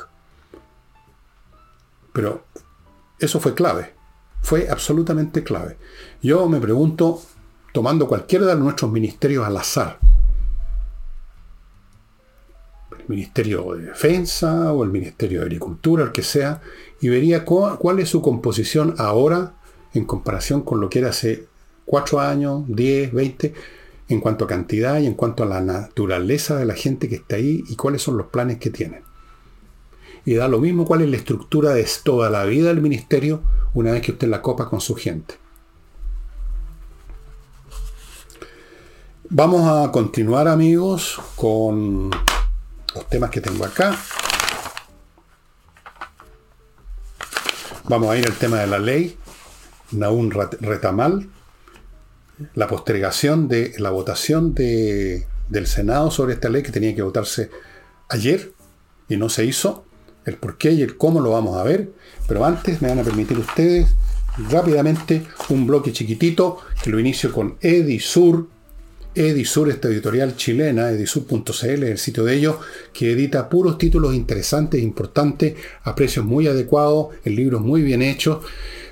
[2.14, 2.46] Pero
[3.20, 3.97] eso fue clave
[4.48, 5.76] fue absolutamente clave.
[6.24, 7.22] Yo me pregunto,
[7.74, 10.00] tomando cualquiera de nuestros ministerios al azar,
[12.98, 16.62] el Ministerio de Defensa o el Ministerio de Agricultura, el que sea,
[17.02, 19.56] y vería cuál, es su composición ahora
[19.94, 21.48] en comparación con lo que era hace
[21.86, 23.54] cuatro años, 10, 20,
[24.08, 27.36] en cuanto a cantidad y en cuanto a la naturaleza de la gente que está
[27.36, 29.07] ahí y cuáles son los planes que tienen.
[30.28, 33.94] Y da lo mismo cuál es la estructura de toda la vida del ministerio una
[33.94, 35.36] vez que usted la copa con su gente.
[39.30, 42.12] Vamos a continuar amigos con
[42.94, 43.98] los temas que tengo acá.
[47.86, 49.18] Vamos a ir al tema de la ley,
[49.92, 51.30] Naún Retamal,
[52.54, 57.50] la postergación de la votación de, del Senado sobre esta ley que tenía que votarse
[58.10, 58.52] ayer
[59.08, 59.87] y no se hizo.
[60.28, 61.90] El por qué y el cómo lo vamos a ver.
[62.28, 63.88] Pero antes me van a permitir ustedes
[64.50, 68.48] rápidamente un bloque chiquitito que lo inicio con Edisur.
[69.16, 72.58] Edisur, esta editorial chilena, edisur.cl, el sitio de ellos,
[72.94, 78.46] que edita puros títulos interesantes, importantes, a precios muy adecuados, en libros muy bien hechos,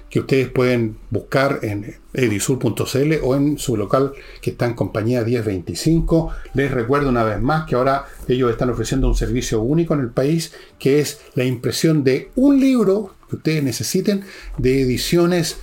[0.09, 6.31] que ustedes pueden buscar en edisur.cl o en su local que está en compañía 1025.
[6.53, 10.09] Les recuerdo una vez más que ahora ellos están ofreciendo un servicio único en el
[10.09, 14.23] país, que es la impresión de un libro que ustedes necesiten
[14.57, 15.57] de ediciones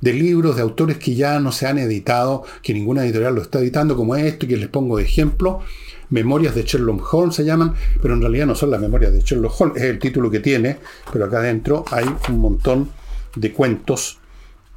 [0.00, 3.58] de libros de autores que ya no se han editado, que ninguna editorial lo está
[3.58, 5.60] editando, como esto, y que les pongo de ejemplo.
[6.10, 9.60] Memorias de Sherlock Holmes se llaman, pero en realidad no son las memorias de Sherlock
[9.60, 10.78] Holmes, es el título que tiene,
[11.12, 12.88] pero acá adentro hay un montón
[13.40, 14.18] de cuentos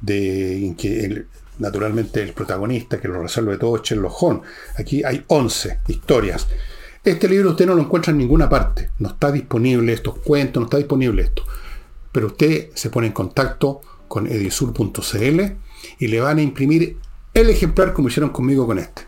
[0.00, 1.26] de que
[1.58, 4.42] naturalmente el protagonista que lo resuelve todo es Sherlock Holmes.
[4.76, 6.48] Aquí hay 11 historias.
[7.04, 10.66] Este libro usted no lo encuentra en ninguna parte, no está disponible estos cuentos, no
[10.66, 11.44] está disponible esto.
[12.12, 15.40] Pero usted se pone en contacto con edisur.cl
[15.98, 16.98] y le van a imprimir
[17.34, 19.02] el ejemplar como hicieron conmigo con este.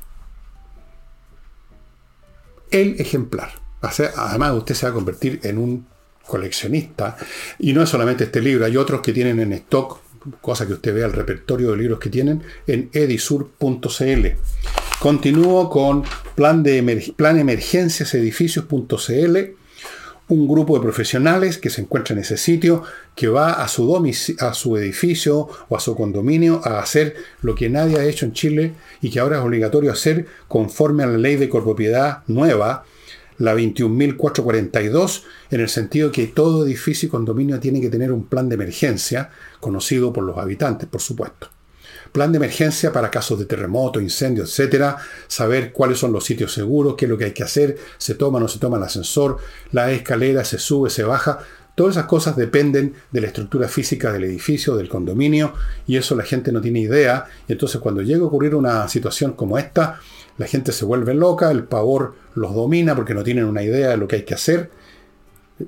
[2.71, 3.53] El ejemplar.
[3.81, 5.87] Además, usted se va a convertir en un
[6.27, 7.17] coleccionista.
[7.59, 10.01] Y no es solamente este libro, hay otros que tienen en stock,
[10.41, 14.27] cosa que usted vea el repertorio de libros que tienen en edisur.cl.
[14.99, 19.55] Continúo con plan de plan emergencias edificios.cl
[20.29, 22.83] un grupo de profesionales que se encuentra en ese sitio,
[23.15, 23.95] que va a su,
[24.41, 28.33] a su edificio o a su condominio a hacer lo que nadie ha hecho en
[28.33, 32.85] Chile y que ahora es obligatorio hacer conforme a la ley de copropiedad nueva,
[33.38, 38.49] la 21.442, en el sentido que todo edificio y condominio tiene que tener un plan
[38.49, 41.49] de emergencia, conocido por los habitantes, por supuesto
[42.14, 46.94] plan de emergencia para casos de terremoto, incendio, etcétera, saber cuáles son los sitios seguros,
[46.97, 49.38] qué es lo que hay que hacer, se toma o no se toma el ascensor,
[49.73, 51.40] la escalera, se sube, se baja.
[51.75, 55.55] Todas esas cosas dependen de la estructura física del edificio, del condominio,
[55.88, 57.25] y eso la gente no tiene idea.
[57.49, 59.99] Y entonces cuando llega a ocurrir una situación como esta,
[60.38, 63.97] la gente se vuelve loca, el pavor los domina porque no tienen una idea de
[63.97, 64.70] lo que hay que hacer,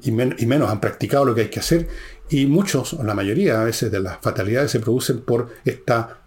[0.02, 1.88] y, menos han practicado lo que hay que hacer.
[2.29, 6.18] Y muchos, la mayoría a veces de las fatalidades se producen por esta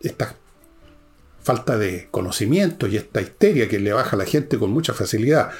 [0.00, 0.34] esta
[1.42, 5.50] falta de conocimiento y esta histeria que le baja a la gente con mucha facilidad.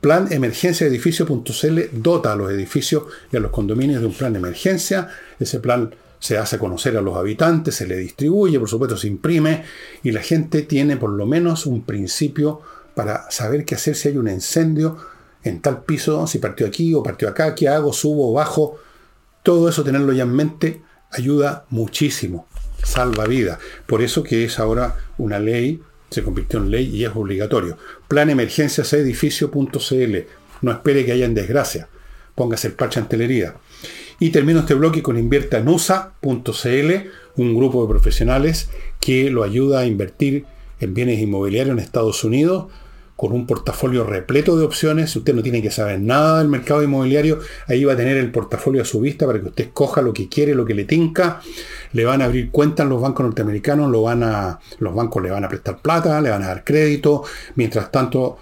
[0.00, 4.38] Plan emergencia edificio.cl dota a los edificios y a los condominios de un plan de
[4.38, 5.08] emergencia.
[5.38, 5.94] Ese plan
[6.24, 9.62] se hace conocer a los habitantes, se le distribuye, por supuesto se imprime
[10.02, 12.62] y la gente tiene por lo menos un principio
[12.94, 14.96] para saber qué hacer si hay un incendio
[15.42, 18.78] en tal piso, si partió aquí o partió acá, qué hago, subo o bajo.
[19.42, 22.46] Todo eso tenerlo ya en mente ayuda muchísimo
[22.82, 23.58] salva vida.
[23.84, 27.76] Por eso que es ahora una ley, se convirtió en ley y es obligatorio.
[28.08, 30.16] Plan emergencias edificio.cl.
[30.62, 31.86] No espere que haya en desgracia.
[32.34, 33.56] Póngase el parche en telería.
[34.18, 36.92] Y termino este bloque con inviertanusa.cl,
[37.36, 40.44] un grupo de profesionales que lo ayuda a invertir
[40.80, 42.66] en bienes inmobiliarios en Estados Unidos
[43.16, 45.14] con un portafolio repleto de opciones.
[45.14, 48.82] Usted no tiene que saber nada del mercado inmobiliario, ahí va a tener el portafolio
[48.82, 51.40] a su vista para que usted escoja lo que quiere, lo que le tinca.
[51.92, 55.44] Le van a abrir cuentas los bancos norteamericanos, lo van a, los bancos le van
[55.44, 57.22] a prestar plata, le van a dar crédito.
[57.54, 58.38] Mientras tanto,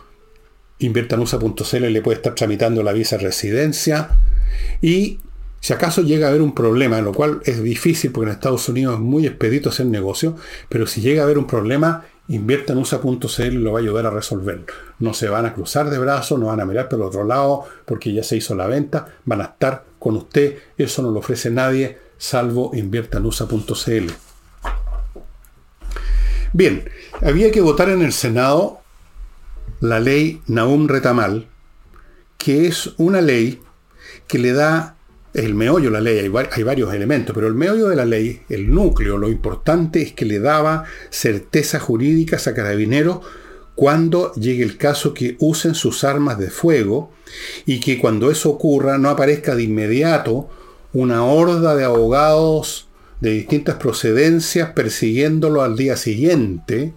[0.78, 4.08] inviertanusa.cl le puede estar tramitando la visa de residencia.
[4.80, 5.18] Y
[5.62, 8.94] si acaso llega a haber un problema, lo cual es difícil porque en Estados Unidos
[8.94, 10.34] es muy expedito hacer negocio,
[10.68, 14.06] pero si llega a haber un problema, invierta en USA.cl y lo va a ayudar
[14.06, 14.66] a resolverlo.
[14.98, 17.64] No se van a cruzar de brazos, no van a mirar por el otro lado
[17.84, 20.58] porque ya se hizo la venta, van a estar con usted.
[20.76, 24.10] Eso no lo ofrece nadie salvo inviertanusa.cl.
[26.52, 28.80] Bien, había que votar en el Senado
[29.78, 31.46] la ley Naum Retamal,
[32.36, 33.60] que es una ley
[34.26, 34.96] que le da
[35.34, 38.72] el meollo de la ley, hay, varios elementos, pero el meollo de la ley, el
[38.72, 43.20] núcleo, lo importante es que le daba certeza jurídica a carabineros
[43.74, 47.10] cuando llegue el caso que usen sus armas de fuego
[47.64, 50.50] y que cuando eso ocurra no aparezca de inmediato
[50.92, 52.88] una horda de abogados
[53.20, 56.92] de distintas procedencias persiguiéndolo al día siguiente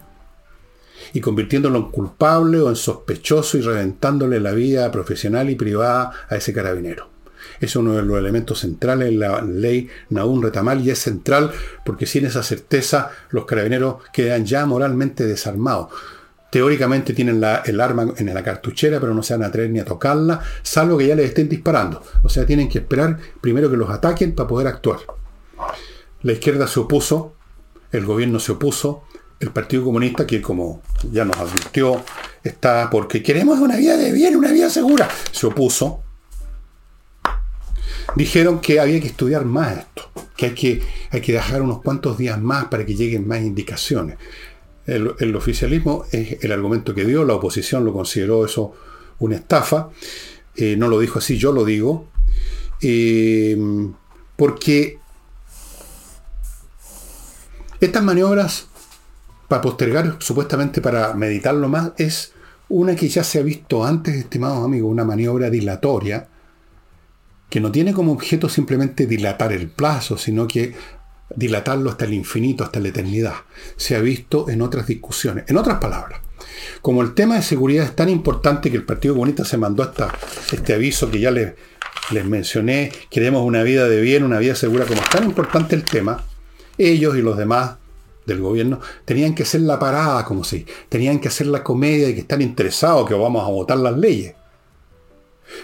[1.14, 6.36] y convirtiéndolo en culpable o en sospechoso y reventándole la vida profesional y privada a
[6.36, 7.15] ese carabinero.
[7.60, 11.52] Es uno de los elementos centrales en la ley Naún Retamal y es central
[11.86, 15.88] porque sin esa certeza los carabineros quedan ya moralmente desarmados.
[16.52, 19.86] Teóricamente tienen el arma en la cartuchera, pero no se van a atrever ni a
[19.86, 22.02] tocarla, salvo que ya les estén disparando.
[22.24, 25.00] O sea, tienen que esperar primero que los ataquen para poder actuar.
[26.22, 27.36] La izquierda se opuso,
[27.92, 29.04] el gobierno se opuso,
[29.40, 32.02] el Partido Comunista, que como ya nos advirtió,
[32.44, 36.04] está porque queremos una vía de bien, una vía segura, se opuso
[38.16, 42.18] dijeron que había que estudiar más esto, que hay que, hay que dejar unos cuantos
[42.18, 44.18] días más para que lleguen más indicaciones.
[44.86, 48.74] el, oficialismo es el argumento que dio, la oposición lo consideró eso
[49.20, 49.90] una estafa,
[50.56, 52.08] eh, no lo dijo así, yo lo digo,
[52.82, 53.58] eh,
[54.36, 55.00] porque
[57.80, 58.68] estas maniobras
[59.48, 62.34] para postergar, supuestamente para meditarlo más, es
[62.68, 66.28] una que ya se ha visto antes, estimados amigos, una maniobra dilatoria,
[67.50, 70.74] que no tiene como objeto simplemente dilatar el plazo, sino que
[71.36, 73.36] dilatarlo hasta el infinito, hasta la eternidad.
[73.78, 75.46] Se ha visto en otras discusiones.
[75.48, 76.22] En otras palabras,
[76.82, 80.14] como el tema de seguridad es tan importante que el Partido Comunista se mandó hasta
[80.52, 81.54] este aviso que ya les,
[82.12, 85.84] les mencioné, queremos una vida de bien, una vida segura, como es tan importante el
[85.84, 86.24] tema,
[86.78, 87.76] ellos y los demás
[88.26, 92.16] del gobierno tenían que hacer la parada, como si, tenían que hacer la comedia de
[92.16, 94.36] que están interesados, que vamos a votar las leyes.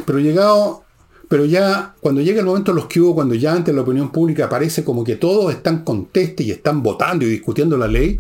[0.06, 0.84] Pero llegado,
[1.32, 4.12] pero ya cuando llega el momento en los que hubo, cuando ya ante la opinión
[4.12, 8.20] pública aparece como que todos están contestes y están votando y discutiendo la ley,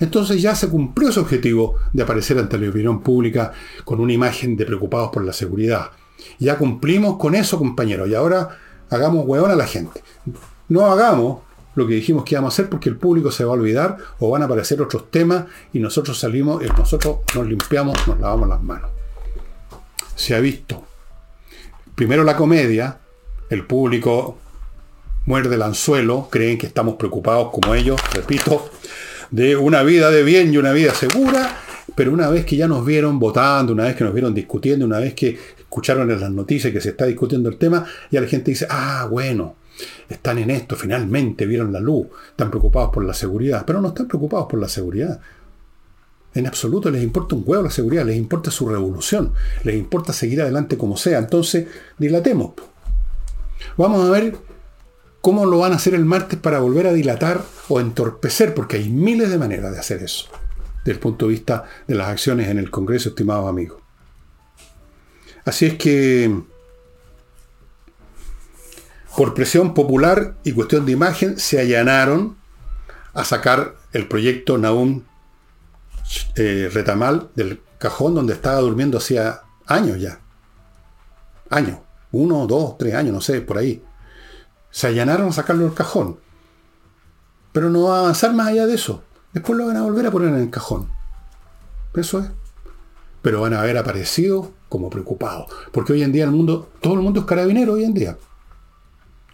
[0.00, 3.52] entonces ya se cumplió ese objetivo de aparecer ante la opinión pública
[3.84, 5.90] con una imagen de preocupados por la seguridad.
[6.38, 8.48] Ya cumplimos con eso, compañeros, y ahora
[8.88, 10.02] hagamos hueón a la gente.
[10.70, 11.40] No hagamos
[11.74, 14.30] lo que dijimos que íbamos a hacer porque el público se va a olvidar o
[14.30, 18.62] van a aparecer otros temas y nosotros salimos, y nosotros nos limpiamos, nos lavamos las
[18.62, 18.90] manos.
[20.14, 20.87] Se ha visto.
[21.98, 22.96] Primero la comedia,
[23.50, 24.38] el público
[25.26, 28.70] muerde el anzuelo, creen que estamos preocupados como ellos, repito,
[29.32, 31.58] de una vida de bien y una vida segura,
[31.96, 35.00] pero una vez que ya nos vieron votando, una vez que nos vieron discutiendo, una
[35.00, 38.52] vez que escucharon en las noticias que se está discutiendo el tema, ya la gente
[38.52, 39.56] dice, ah, bueno,
[40.08, 44.06] están en esto, finalmente vieron la luz, están preocupados por la seguridad, pero no están
[44.06, 45.20] preocupados por la seguridad.
[46.34, 49.32] En absoluto les importa un huevo la seguridad, les importa su revolución,
[49.64, 51.18] les importa seguir adelante como sea.
[51.18, 51.66] Entonces,
[51.98, 52.52] dilatemos.
[53.76, 54.36] Vamos a ver
[55.20, 58.88] cómo lo van a hacer el martes para volver a dilatar o entorpecer, porque hay
[58.88, 60.28] miles de maneras de hacer eso,
[60.78, 63.80] desde el punto de vista de las acciones en el Congreso, estimados amigos.
[65.44, 66.42] Así es que
[69.18, 72.36] por presión popular y cuestión de imagen, se allanaron
[73.14, 75.02] a sacar el proyecto Naum
[76.36, 80.20] eh, Retamal del cajón donde estaba durmiendo hacía años ya.
[81.50, 81.78] Años.
[82.12, 83.82] Uno, dos, tres años, no sé, por ahí.
[84.70, 86.18] Se allanaron a sacarlo del cajón.
[87.52, 89.02] Pero no va a avanzar más allá de eso.
[89.32, 90.88] Después lo van a volver a poner en el cajón.
[91.94, 92.30] Eso es.
[93.22, 95.46] Pero van a haber aparecido como preocupados.
[95.72, 98.16] Porque hoy en día el mundo, todo el mundo es carabinero hoy en día.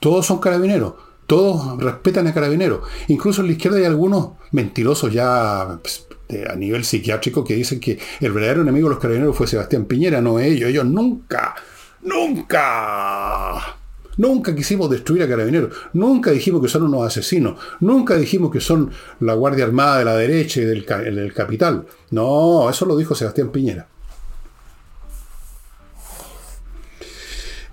[0.01, 0.95] Todos son carabineros.
[1.27, 2.87] Todos respetan a carabineros.
[3.09, 5.81] Incluso en la izquierda hay algunos mentirosos ya
[6.27, 9.85] pues, a nivel psiquiátrico que dicen que el verdadero enemigo de los carabineros fue Sebastián
[9.87, 10.69] Piñera, no ellos.
[10.71, 11.55] Ellos nunca,
[12.03, 13.77] nunca,
[14.17, 15.75] nunca quisimos destruir a carabineros.
[15.93, 17.59] Nunca dijimos que son unos asesinos.
[17.81, 21.87] Nunca dijimos que son la Guardia Armada de la derecha y del, del capital.
[22.11, 23.87] No, eso lo dijo Sebastián Piñera.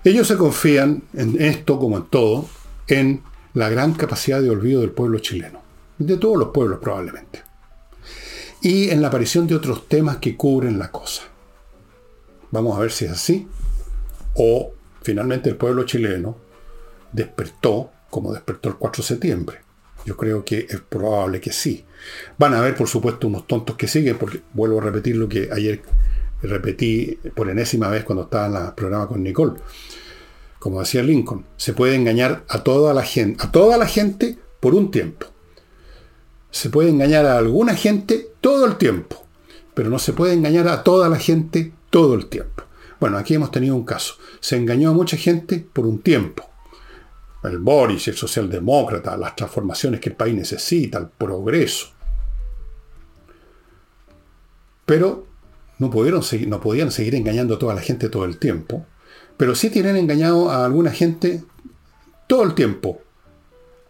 [0.04, 2.46] Ellos se confían en esto, como en todo,
[2.88, 3.22] en
[3.54, 5.60] la gran capacidad de olvido del pueblo chileno,
[5.98, 7.42] de todos los pueblos probablemente,
[8.62, 11.24] y en la aparición de otros temas que cubren la cosa.
[12.52, 13.48] Vamos a ver si es así,
[14.34, 14.72] o
[15.02, 16.36] finalmente el pueblo chileno
[17.12, 19.58] despertó como despertó el 4 de septiembre.
[20.04, 21.84] Yo creo que es probable que sí.
[22.38, 25.48] Van a haber, por supuesto, unos tontos que siguen, porque vuelvo a repetir lo que
[25.50, 25.82] ayer
[26.42, 29.60] repetí por enésima vez cuando estaba en el programa con Nicole.
[30.58, 34.74] Como decía Lincoln, se puede engañar a toda la gente, a toda la gente por
[34.74, 35.26] un tiempo.
[36.50, 39.24] Se puede engañar a alguna gente todo el tiempo,
[39.72, 42.64] pero no se puede engañar a toda la gente todo el tiempo.
[43.00, 44.16] Bueno, aquí hemos tenido un caso.
[44.40, 46.48] Se engañó a mucha gente por un tiempo.
[47.42, 51.88] El Boris, el socialdemócrata, las transformaciones que el país necesita, el progreso.
[54.84, 55.26] Pero
[55.78, 58.86] no, pudieron no podían seguir engañando a toda la gente todo el tiempo,
[59.36, 61.42] pero sí tienen engañado a alguna gente
[62.26, 63.00] todo el tiempo.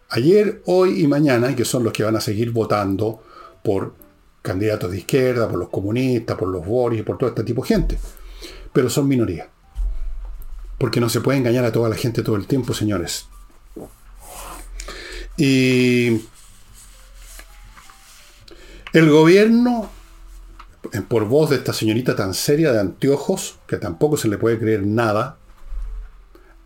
[0.08, 3.22] Ayer, hoy y mañana, que son los que van a seguir votando
[3.62, 3.94] por
[4.42, 7.98] candidatos de izquierda, por los comunistas, por los Boris, por todo este tipo de gente.
[8.72, 9.48] Pero son minoría.
[10.78, 13.26] Porque no se puede engañar a toda la gente todo el tiempo, señores.
[15.36, 16.20] Y
[18.92, 19.90] el gobierno
[21.08, 24.86] por voz de esta señorita tan seria de anteojos, que tampoco se le puede creer
[24.86, 25.38] nada,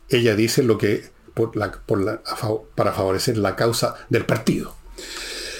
[0.09, 4.75] ella dice lo que para favorecer la causa del partido.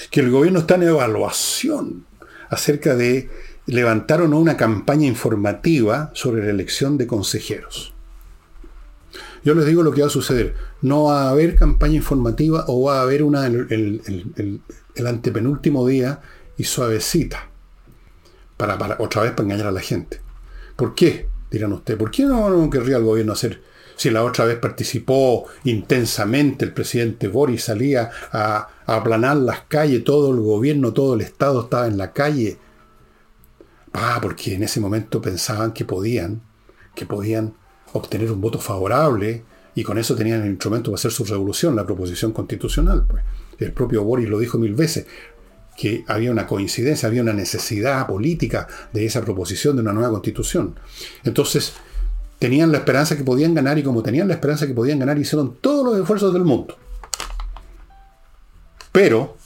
[0.09, 2.06] Que el gobierno está en evaluación
[2.49, 3.29] acerca de
[3.65, 7.93] levantar o no una campaña informativa sobre la elección de consejeros.
[9.43, 10.55] Yo les digo lo que va a suceder.
[10.81, 14.61] No va a haber campaña informativa o va a haber una el,
[15.05, 16.21] antepenúltimo día
[16.57, 17.49] y suavecita.
[18.57, 20.19] Para, para, otra vez para engañar a la gente.
[20.75, 21.29] ¿Por qué?
[21.51, 21.99] Dirán ustedes.
[21.99, 23.61] ¿Por qué no, no querría el gobierno hacer?
[23.97, 30.31] Si la otra vez participó intensamente el presidente Boris, salía a, aplanar las calles, todo
[30.31, 32.57] el gobierno, todo el Estado estaba en la calle.
[33.93, 36.41] Ah, porque en ese momento pensaban que podían,
[36.93, 37.55] que podían
[37.93, 39.43] obtener un voto favorable
[39.73, 43.05] y con eso tenían el instrumento para hacer su revolución, la proposición constitucional.
[43.07, 43.23] Pues.
[43.57, 45.07] El propio Boris lo dijo mil veces,
[45.75, 50.79] que había una coincidencia, había una necesidad política de esa proposición de una nueva constitución.
[51.23, 51.73] Entonces,
[52.39, 55.55] tenían la esperanza que podían ganar y como tenían la esperanza que podían ganar, hicieron
[55.55, 56.77] todos los esfuerzos del mundo.
[58.91, 59.37] Pero,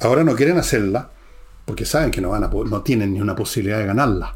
[0.00, 1.10] ahora no quieren hacerla
[1.64, 4.34] porque saben que no, van a, no tienen ni una posibilidad de ganarla.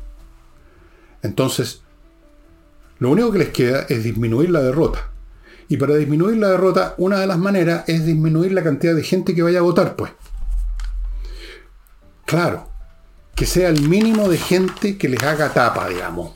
[1.22, 1.82] Entonces,
[2.98, 5.08] lo único que les queda es disminuir la derrota.
[5.68, 9.34] Y para disminuir la derrota, una de las maneras es disminuir la cantidad de gente
[9.34, 10.12] que vaya a votar, pues.
[12.26, 12.68] Claro,
[13.34, 16.32] que sea el mínimo de gente que les haga tapa, digamos.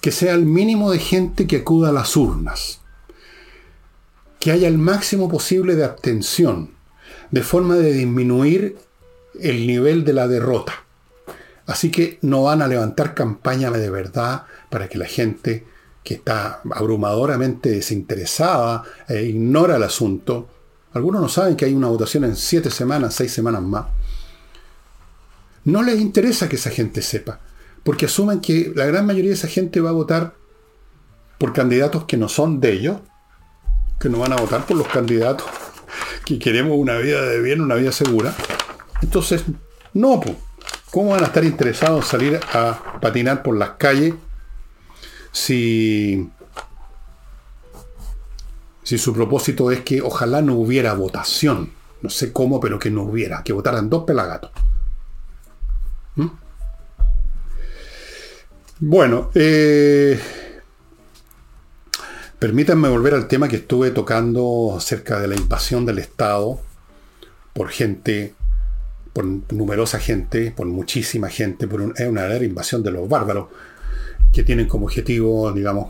[0.00, 2.80] Que sea el mínimo de gente que acuda a las urnas.
[4.38, 6.70] Que haya el máximo posible de abstención,
[7.30, 8.78] de forma de disminuir
[9.38, 10.84] el nivel de la derrota.
[11.66, 15.66] Así que no van a levantar campaña de verdad para que la gente
[16.02, 20.48] que está abrumadoramente desinteresada e ignora el asunto,
[20.92, 23.86] algunos no saben que hay una votación en siete semanas, seis semanas más,
[25.70, 27.40] no les interesa que esa gente sepa,
[27.82, 30.34] porque asumen que la gran mayoría de esa gente va a votar
[31.38, 32.98] por candidatos que no son de ellos,
[33.98, 35.46] que no van a votar por los candidatos
[36.24, 38.34] que queremos una vida de bien, una vida segura.
[39.02, 39.44] Entonces,
[39.94, 40.36] no, pues.
[40.90, 44.14] ¿Cómo van a estar interesados en salir a patinar por las calles
[45.30, 46.28] si,
[48.82, 51.72] si su propósito es que ojalá no hubiera votación?
[52.02, 54.50] No sé cómo, pero que no hubiera, que votaran dos pelagatos.
[58.82, 60.18] Bueno, eh,
[62.38, 66.58] permítanme volver al tema que estuve tocando acerca de la invasión del Estado
[67.52, 68.32] por gente
[69.12, 73.48] por numerosa gente, por muchísima gente, por una verdadera invasión de los bárbaros,
[74.32, 75.88] que tienen como objetivo, digamos,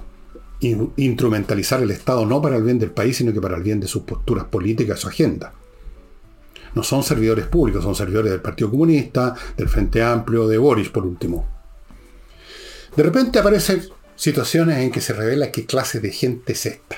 [0.96, 3.86] instrumentalizar el Estado no para el bien del país, sino que para el bien de
[3.86, 5.52] sus posturas políticas, su agenda.
[6.74, 11.06] No son servidores públicos, son servidores del Partido Comunista, del Frente Amplio, de Boris, por
[11.06, 11.59] último.
[12.96, 16.96] De repente aparecen situaciones en que se revela qué clase de gente es esta.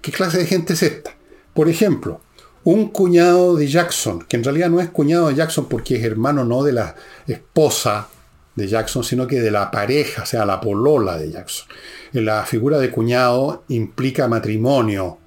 [0.00, 1.14] ¿Qué clase de gente es esta?
[1.54, 2.20] Por ejemplo,
[2.64, 6.44] un cuñado de Jackson, que en realidad no es cuñado de Jackson porque es hermano
[6.44, 6.94] no de la
[7.26, 8.08] esposa
[8.54, 11.66] de Jackson, sino que de la pareja, o sea, la polola de Jackson.
[12.12, 15.18] La figura de cuñado implica matrimonio,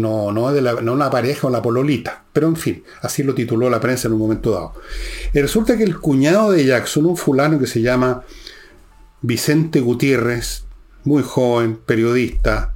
[0.00, 2.24] no, no, de la, no la pareja o la pololita.
[2.32, 4.74] Pero en fin, así lo tituló la prensa en un momento dado.
[5.32, 8.24] Resulta que el cuñado de Jackson, un fulano que se llama
[9.22, 10.64] Vicente Gutiérrez,
[11.04, 12.74] muy joven, periodista,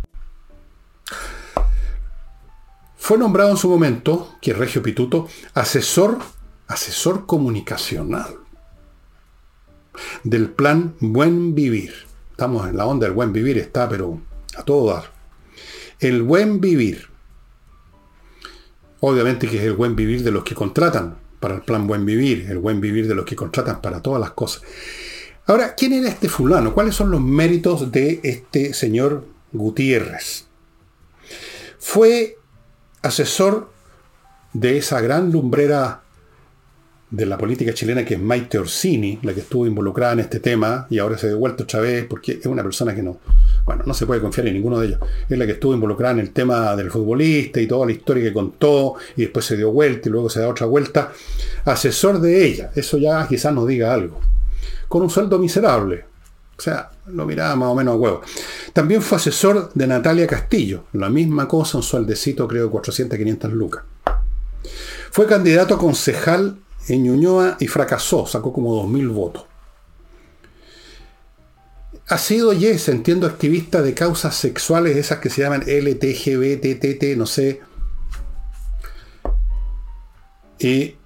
[2.97, 6.18] fue nombrado en su momento, que es Regio Pituto, asesor,
[6.68, 8.39] asesor comunicacional
[10.22, 11.93] del plan Buen Vivir.
[12.31, 14.20] Estamos en la onda del buen vivir, está, pero
[14.57, 15.12] a todo dar.
[16.01, 17.09] El buen vivir.
[19.07, 22.46] Obviamente que es el buen vivir de los que contratan para el plan Buen Vivir,
[22.48, 24.62] el buen vivir de los que contratan para todas las cosas.
[25.44, 26.72] Ahora, ¿quién era este fulano?
[26.72, 30.46] ¿Cuáles son los méritos de este señor Gutiérrez?
[31.78, 32.38] Fue
[33.02, 33.70] asesor
[34.55, 36.03] de esa gran lumbrera
[37.11, 40.86] de la política chilena que es Maite Orsini, la que estuvo involucrada en este tema
[40.90, 43.18] y ahora se ha devuelto otra vez porque es una persona que no,
[43.64, 45.00] bueno, no se puede confiar en ninguno de ellos.
[45.28, 48.32] Es la que estuvo involucrada en el tema del futbolista y toda la historia que
[48.32, 51.12] contó y después se dio vuelta y luego se da otra vuelta.
[51.64, 54.20] Asesor de ella, eso ya quizás nos diga algo.
[54.88, 56.05] Con un sueldo miserable,
[56.57, 58.22] o sea, lo miraba más o menos a huevo.
[58.72, 63.84] También fue asesor de Natalia Castillo, la misma cosa, un sueldecito, creo, 400, 500 lucas.
[65.11, 66.57] Fue candidato a concejal
[66.89, 69.45] en Ñuñoa y fracasó, sacó como 2.000 votos.
[72.09, 77.61] Ha sido yes, entiendo, activista de causas sexuales, esas que se llaman LTGBTT, no sé.
[80.59, 80.97] Y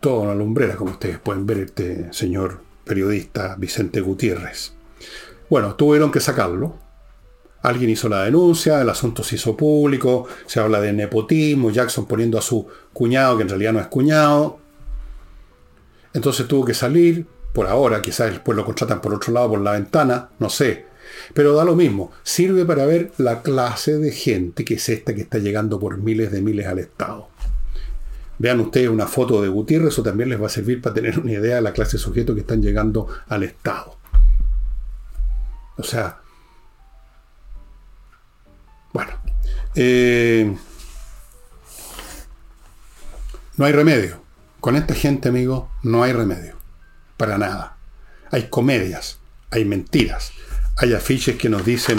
[0.00, 4.74] toda una lumbrera, como ustedes pueden ver, este señor periodista Vicente Gutiérrez.
[5.48, 6.76] Bueno, tuvieron que sacarlo.
[7.62, 12.38] Alguien hizo la denuncia, el asunto se hizo público, se habla de nepotismo, Jackson poniendo
[12.38, 14.65] a su cuñado, que en realidad no es cuñado.
[16.16, 19.72] Entonces tuvo que salir, por ahora, quizás después lo contratan por otro lado, por la
[19.72, 20.86] ventana, no sé.
[21.34, 25.20] Pero da lo mismo, sirve para ver la clase de gente que es esta que
[25.20, 27.28] está llegando por miles de miles al Estado.
[28.38, 31.32] Vean ustedes una foto de Gutiérrez, eso también les va a servir para tener una
[31.32, 33.98] idea de la clase de sujetos que están llegando al Estado.
[35.76, 36.18] O sea,
[38.94, 39.12] bueno,
[39.74, 40.56] eh,
[43.58, 44.25] no hay remedio.
[44.60, 46.56] Con esta gente, amigos, no hay remedio.
[47.16, 47.76] Para nada.
[48.30, 50.32] Hay comedias, hay mentiras,
[50.76, 51.98] hay afiches que nos dicen,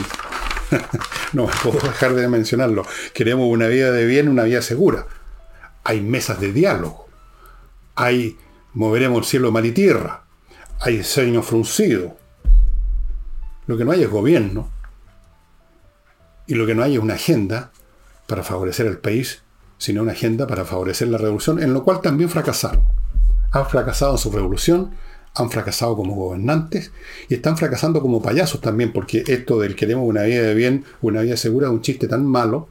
[1.34, 5.08] no puedo dejar de mencionarlo, queremos una vida de bien, una vida segura.
[5.84, 7.08] Hay mesas de diálogo,
[7.96, 8.38] hay
[8.74, 10.24] moveremos el cielo, mar y tierra,
[10.80, 12.18] hay ceño fruncido.
[13.66, 14.70] Lo que no hay es gobierno
[16.46, 17.72] y lo que no hay es una agenda
[18.28, 19.44] para favorecer el país
[19.78, 22.84] sino una agenda para favorecer la revolución, en lo cual también fracasaron.
[23.52, 24.92] Han fracasado en su revolución,
[25.36, 26.92] han fracasado como gobernantes
[27.30, 31.22] y están fracasando como payasos también, porque esto del queremos una vida de bien, una
[31.22, 32.68] vida segura, es un chiste tan malo,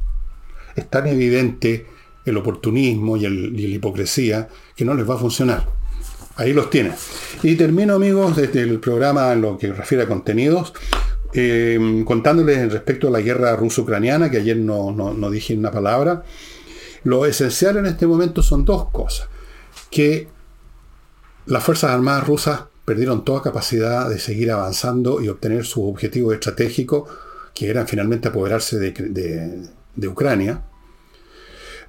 [0.75, 1.87] es tan evidente
[2.25, 5.67] el oportunismo y, la hipocresía que no les va a funcionar.
[6.37, 6.93] Ahí los tienen.
[7.43, 10.75] Y termino, amigos, desde el programa en lo que refiere a contenidos,
[11.33, 16.25] eh, contándoles respecto a la guerra ruso-ucraniana, que ayer no, no dije una palabra.
[17.07, 19.29] Lo esencial en este momento son dos cosas.
[19.93, 20.27] Que
[21.47, 27.09] las Fuerzas Armadas rusas perdieron toda capacidad de seguir avanzando y obtener sus objetivos estratégicos,
[27.55, 30.65] que eran finalmente apoderarse de, Ucrania.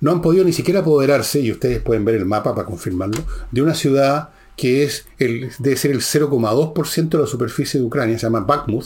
[0.02, 3.18] No han podido ni siquiera apoderarse, y ustedes pueden ver el mapa para confirmarlo,
[3.50, 8.20] de una ciudad que es el, debe ser el 0,2% de la superficie de Ucrania,
[8.20, 8.86] se llama Bakhmut.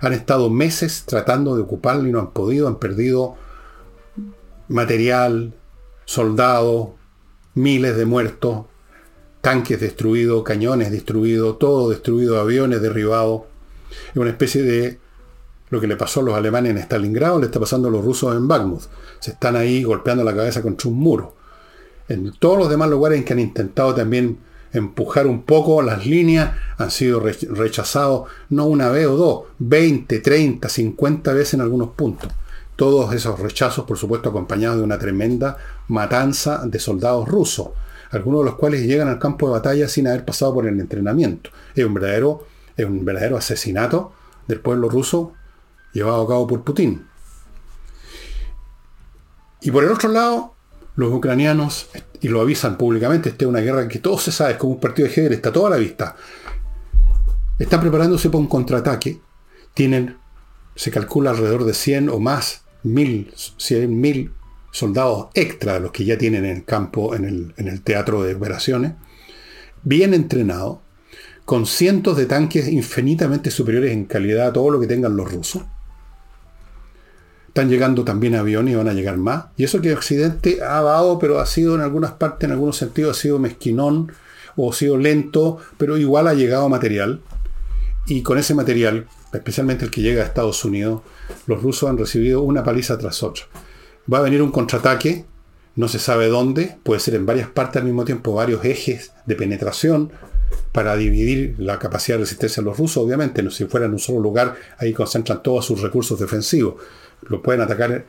[0.00, 3.36] Han estado meses tratando de ocuparlo y no han podido, han perdido
[4.68, 5.54] material,
[6.08, 6.88] soldados,
[7.52, 8.64] miles de muertos,
[9.42, 13.42] tanques destruidos, cañones destruidos, todo destruido, aviones derribados.
[14.10, 14.98] Es una especie de
[15.68, 18.34] lo que le pasó a los alemanes en Stalingrado, le está pasando a los rusos
[18.34, 18.80] en Bakhmut.
[19.20, 21.34] Se están ahí golpeando la cabeza contra un muro.
[22.08, 24.38] En todos los demás lugares en que han intentado también
[24.72, 30.70] empujar un poco las líneas, han sido rechazados no una vez o dos, 20, 30,
[30.70, 32.32] 50 veces en algunos puntos.
[32.76, 37.70] Todos esos rechazos, por supuesto, acompañados de una tremenda matanza de soldados rusos,
[38.10, 41.50] algunos de los cuales llegan al campo de batalla sin haber pasado por el entrenamiento.
[41.74, 44.12] Es un verdadero, es un verdadero asesinato
[44.46, 45.32] del pueblo ruso
[45.92, 47.06] llevado a cabo por Putin.
[49.60, 50.54] Y por el otro lado,
[50.96, 51.88] los ucranianos,
[52.20, 54.80] y lo avisan públicamente, esta es una guerra que todo se sabe, es como un
[54.80, 56.16] partido de ajedrez, está toda a la vista.
[57.58, 59.20] Están preparándose para un contraataque.
[59.74, 60.16] Tienen,
[60.76, 64.32] se calcula alrededor de 100 o más mil, cien mil
[64.78, 68.34] soldados extra los que ya tienen en el campo, en el, en el teatro de
[68.34, 68.92] operaciones,
[69.82, 70.78] bien entrenados,
[71.44, 75.62] con cientos de tanques infinitamente superiores en calidad a todo lo que tengan los rusos.
[77.48, 79.46] Están llegando también aviones y van a llegar más.
[79.56, 83.16] Y eso que Occidente ha dado, pero ha sido en algunas partes, en algunos sentidos,
[83.16, 84.12] ha sido mezquinón
[84.56, 87.22] o ha sido lento, pero igual ha llegado material.
[88.06, 91.00] Y con ese material, especialmente el que llega a Estados Unidos,
[91.46, 93.44] los rusos han recibido una paliza tras otra.
[94.12, 95.26] Va a venir un contraataque,
[95.76, 99.36] no se sabe dónde, puede ser en varias partes al mismo tiempo, varios ejes de
[99.36, 100.10] penetración
[100.72, 103.48] para dividir la capacidad de resistencia de los rusos, obviamente.
[103.50, 106.76] Si fuera en un solo lugar, ahí concentran todos sus recursos defensivos.
[107.28, 108.06] Lo pueden atacar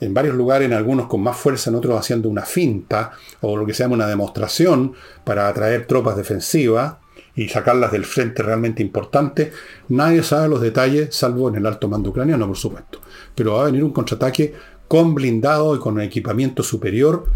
[0.00, 3.66] en varios lugares, en algunos con más fuerza, en otros haciendo una finta o lo
[3.66, 4.94] que se llama una demostración
[5.24, 6.94] para atraer tropas defensivas
[7.34, 9.52] y sacarlas del frente realmente importante.
[9.88, 13.00] Nadie sabe los detalles, salvo en el alto mando ucraniano, por supuesto.
[13.34, 14.54] Pero va a venir un contraataque
[14.90, 17.28] con blindado y con equipamiento superior.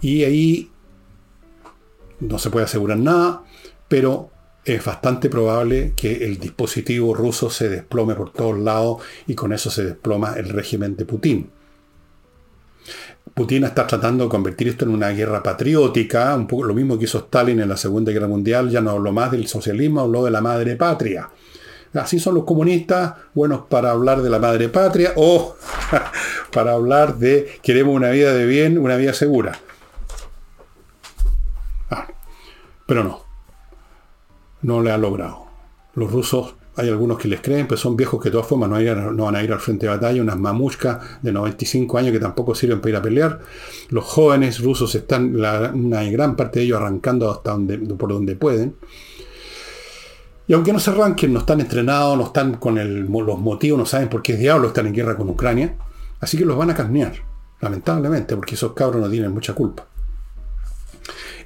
[0.00, 0.70] Y ahí
[2.20, 3.42] no se puede asegurar nada,
[3.88, 4.30] pero
[4.64, 9.72] es bastante probable que el dispositivo ruso se desplome por todos lados y con eso
[9.72, 11.50] se desploma el régimen de Putin.
[13.34, 17.06] Putin está tratando de convertir esto en una guerra patriótica, un poco lo mismo que
[17.06, 20.30] hizo Stalin en la Segunda Guerra Mundial, ya no habló más del socialismo, habló de
[20.30, 21.28] la madre patria.
[21.92, 25.56] Así son los comunistas, buenos para hablar de la madre patria o
[26.52, 29.58] para hablar de queremos una vida de bien, una vida segura.
[31.90, 32.08] Ah,
[32.86, 33.24] pero no,
[34.62, 35.46] no le ha logrado.
[35.94, 39.24] Los rusos hay algunos que les creen, pero son viejos que de todas formas no,
[39.24, 42.80] van a ir al frente de batalla, unas mamushkas de 95 años que tampoco sirven
[42.80, 43.40] para ir a pelear.
[43.90, 48.76] Los jóvenes rusos están, una gran parte de ellos arrancando hasta donde, por donde pueden.
[50.46, 54.08] Y aunque no se arranquen, no están entrenados, no están con los motivos, no saben
[54.08, 55.76] por qué diablos están en guerra con Ucrania.
[56.20, 57.14] Así que los van a carnear,
[57.60, 59.86] lamentablemente, porque esos cabros no tienen mucha culpa.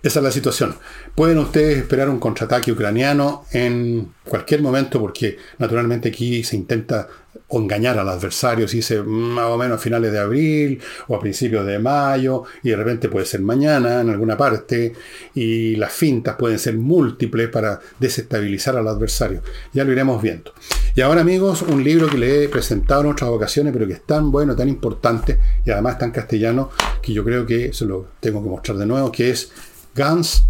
[0.04, 0.76] Esa es la situación.
[1.14, 7.08] Pueden ustedes esperar un contraataque ucraniano en cualquier momento porque naturalmente aquí se intenta
[7.48, 10.78] engañar al adversario, si dice más o menos a finales de abril
[11.08, 14.92] o a principios de mayo y de repente puede ser mañana en alguna parte
[15.34, 19.40] y las fintas pueden ser múltiples para desestabilizar al adversario.
[19.72, 20.52] Ya lo iremos viendo.
[20.94, 24.02] Y ahora amigos, un libro que le he presentado en otras ocasiones pero que es
[24.04, 28.42] tan bueno, tan importante y además tan castellano que yo creo que se lo tengo
[28.42, 29.50] que mostrar de nuevo, que es
[29.94, 30.44] Guns,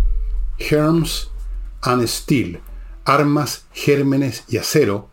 [0.59, 1.30] Germs
[1.82, 2.61] and Steel,
[3.05, 5.11] Armas, Gérmenes y Acero,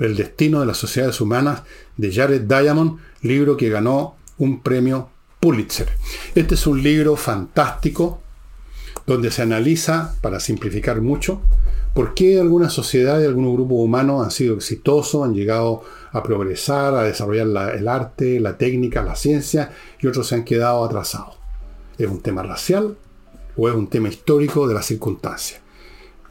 [0.00, 1.62] el destino de las sociedades humanas
[1.96, 5.08] de Jared Diamond, libro que ganó un premio
[5.40, 5.88] Pulitzer.
[6.34, 8.20] Este es un libro fantástico
[9.06, 11.42] donde se analiza, para simplificar mucho,
[11.94, 17.02] por qué algunas sociedades, algunos grupos humanos han sido exitosos, han llegado a progresar, a
[17.02, 21.36] desarrollar el arte, la técnica, la ciencia, y otros se han quedado atrasados.
[21.98, 22.96] Es un tema racial,
[23.56, 25.60] o es un tema histórico de las circunstancias.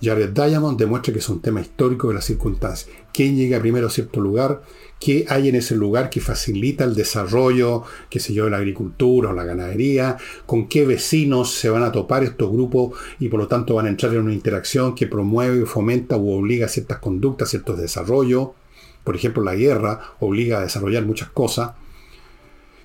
[0.01, 2.89] Jared Diamond demuestra que es un tema histórico de las circunstancias.
[3.13, 4.63] ¿Quién llega primero a cierto lugar?
[4.99, 9.29] ¿Qué hay en ese lugar que facilita el desarrollo, qué sé yo, de la agricultura
[9.29, 10.17] o la ganadería?
[10.47, 13.89] ¿Con qué vecinos se van a topar estos grupos y por lo tanto van a
[13.89, 18.49] entrar en una interacción que promueve, fomenta u obliga a ciertas conductas, ciertos desarrollos?
[19.03, 21.73] Por ejemplo, la guerra obliga a desarrollar muchas cosas.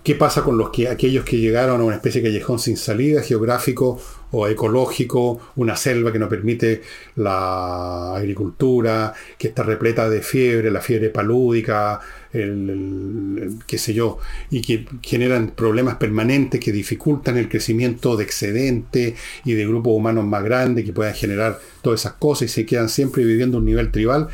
[0.07, 3.23] ¿Qué pasa con los que, aquellos que llegaron a una especie de callejón sin salida
[3.23, 4.01] geográfico
[4.31, 6.83] o ecológico, una selva que no permite
[7.17, 11.99] la agricultura, que está repleta de fiebre, la fiebre palúdica,
[12.33, 19.17] el, qué sé yo, y que generan problemas permanentes que dificultan el crecimiento de excedente
[19.45, 22.91] y de grupos humanos más grandes que puedan generar todas esas cosas y se quedan
[22.91, 24.29] siempre viviendo un nivel tribal?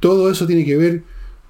[0.00, 1.02] Todo eso tiene que ver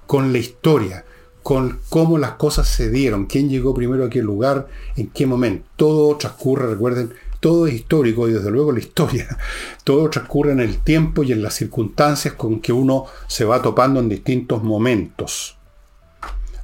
[0.05, 1.05] con la historia
[1.49, 5.67] con cómo las cosas se dieron, quién llegó primero a aquel lugar, en qué momento.
[5.77, 9.35] Todo transcurre, recuerden, todo es histórico y desde luego la historia,
[9.83, 13.99] todo transcurre en el tiempo y en las circunstancias con que uno se va topando
[13.99, 15.57] en distintos momentos.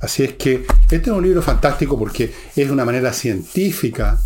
[0.01, 4.19] Así es que este es un libro fantástico porque es una manera científica,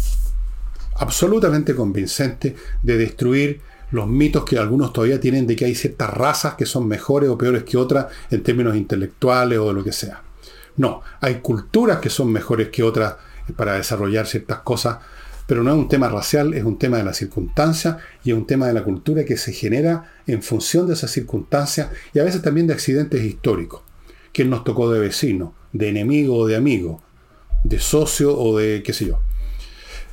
[0.95, 2.53] absolutamente convincente,
[2.83, 6.85] de destruir los mitos que algunos todavía tienen de que hay ciertas razas que son
[6.85, 10.23] mejores o peores que otras en términos intelectuales o de lo que sea.
[10.79, 13.15] No, hay culturas que son mejores que otras
[13.57, 14.99] para desarrollar ciertas cosas,
[15.45, 18.47] pero no es un tema racial, es un tema de la circunstancia y es un
[18.47, 22.41] tema de la cultura que se genera en función de esas circunstancias y a veces
[22.41, 23.81] también de accidentes históricos.
[24.31, 27.01] ¿Quién nos tocó de vecino, de enemigo o de amigo,
[27.65, 29.19] de socio o de qué sé yo?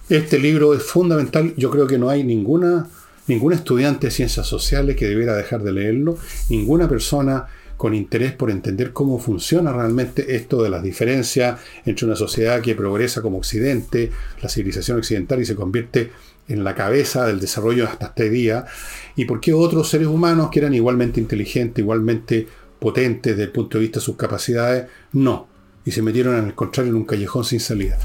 [0.09, 2.89] Este libro es fundamental, yo creo que no hay ninguna,
[3.29, 7.47] ningún estudiante de ciencias sociales que debiera dejar de leerlo, ninguna persona
[7.77, 12.75] con interés por entender cómo funciona realmente esto de las diferencias entre una sociedad que
[12.75, 14.11] progresa como Occidente,
[14.43, 16.11] la civilización occidental, y se convierte
[16.49, 18.67] en la cabeza del desarrollo hasta este día,
[19.15, 22.47] y por qué otros seres humanos que eran igualmente inteligentes, igualmente
[22.79, 25.49] potentes desde el punto de vista de sus capacidades, no,
[25.85, 27.99] y se metieron en el contrario en un callejón sin salida.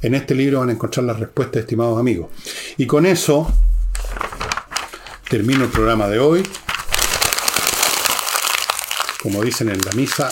[0.00, 2.28] En este libro van a encontrar las respuestas, estimados amigos.
[2.76, 3.52] Y con eso
[5.28, 6.42] termino el programa de hoy
[9.22, 10.28] como dicen en la misa,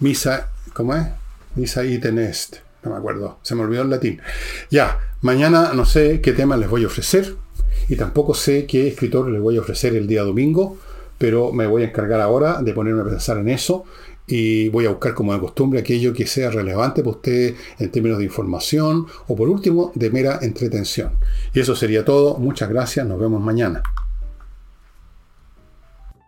[0.00, 1.06] misa, ¿cómo es?
[1.54, 4.20] Misa no me acuerdo, se me olvidó el latín.
[4.70, 7.34] Ya, mañana no sé qué tema les voy a ofrecer
[7.88, 10.78] y tampoco sé qué escritor les voy a ofrecer el día domingo,
[11.18, 13.84] pero me voy a encargar ahora de ponerme a pensar en eso
[14.26, 18.18] y voy a buscar como de costumbre aquello que sea relevante para usted en términos
[18.18, 21.12] de información o por último de mera entretención.
[21.54, 22.36] Y eso sería todo.
[22.38, 23.06] Muchas gracias.
[23.06, 23.82] Nos vemos mañana.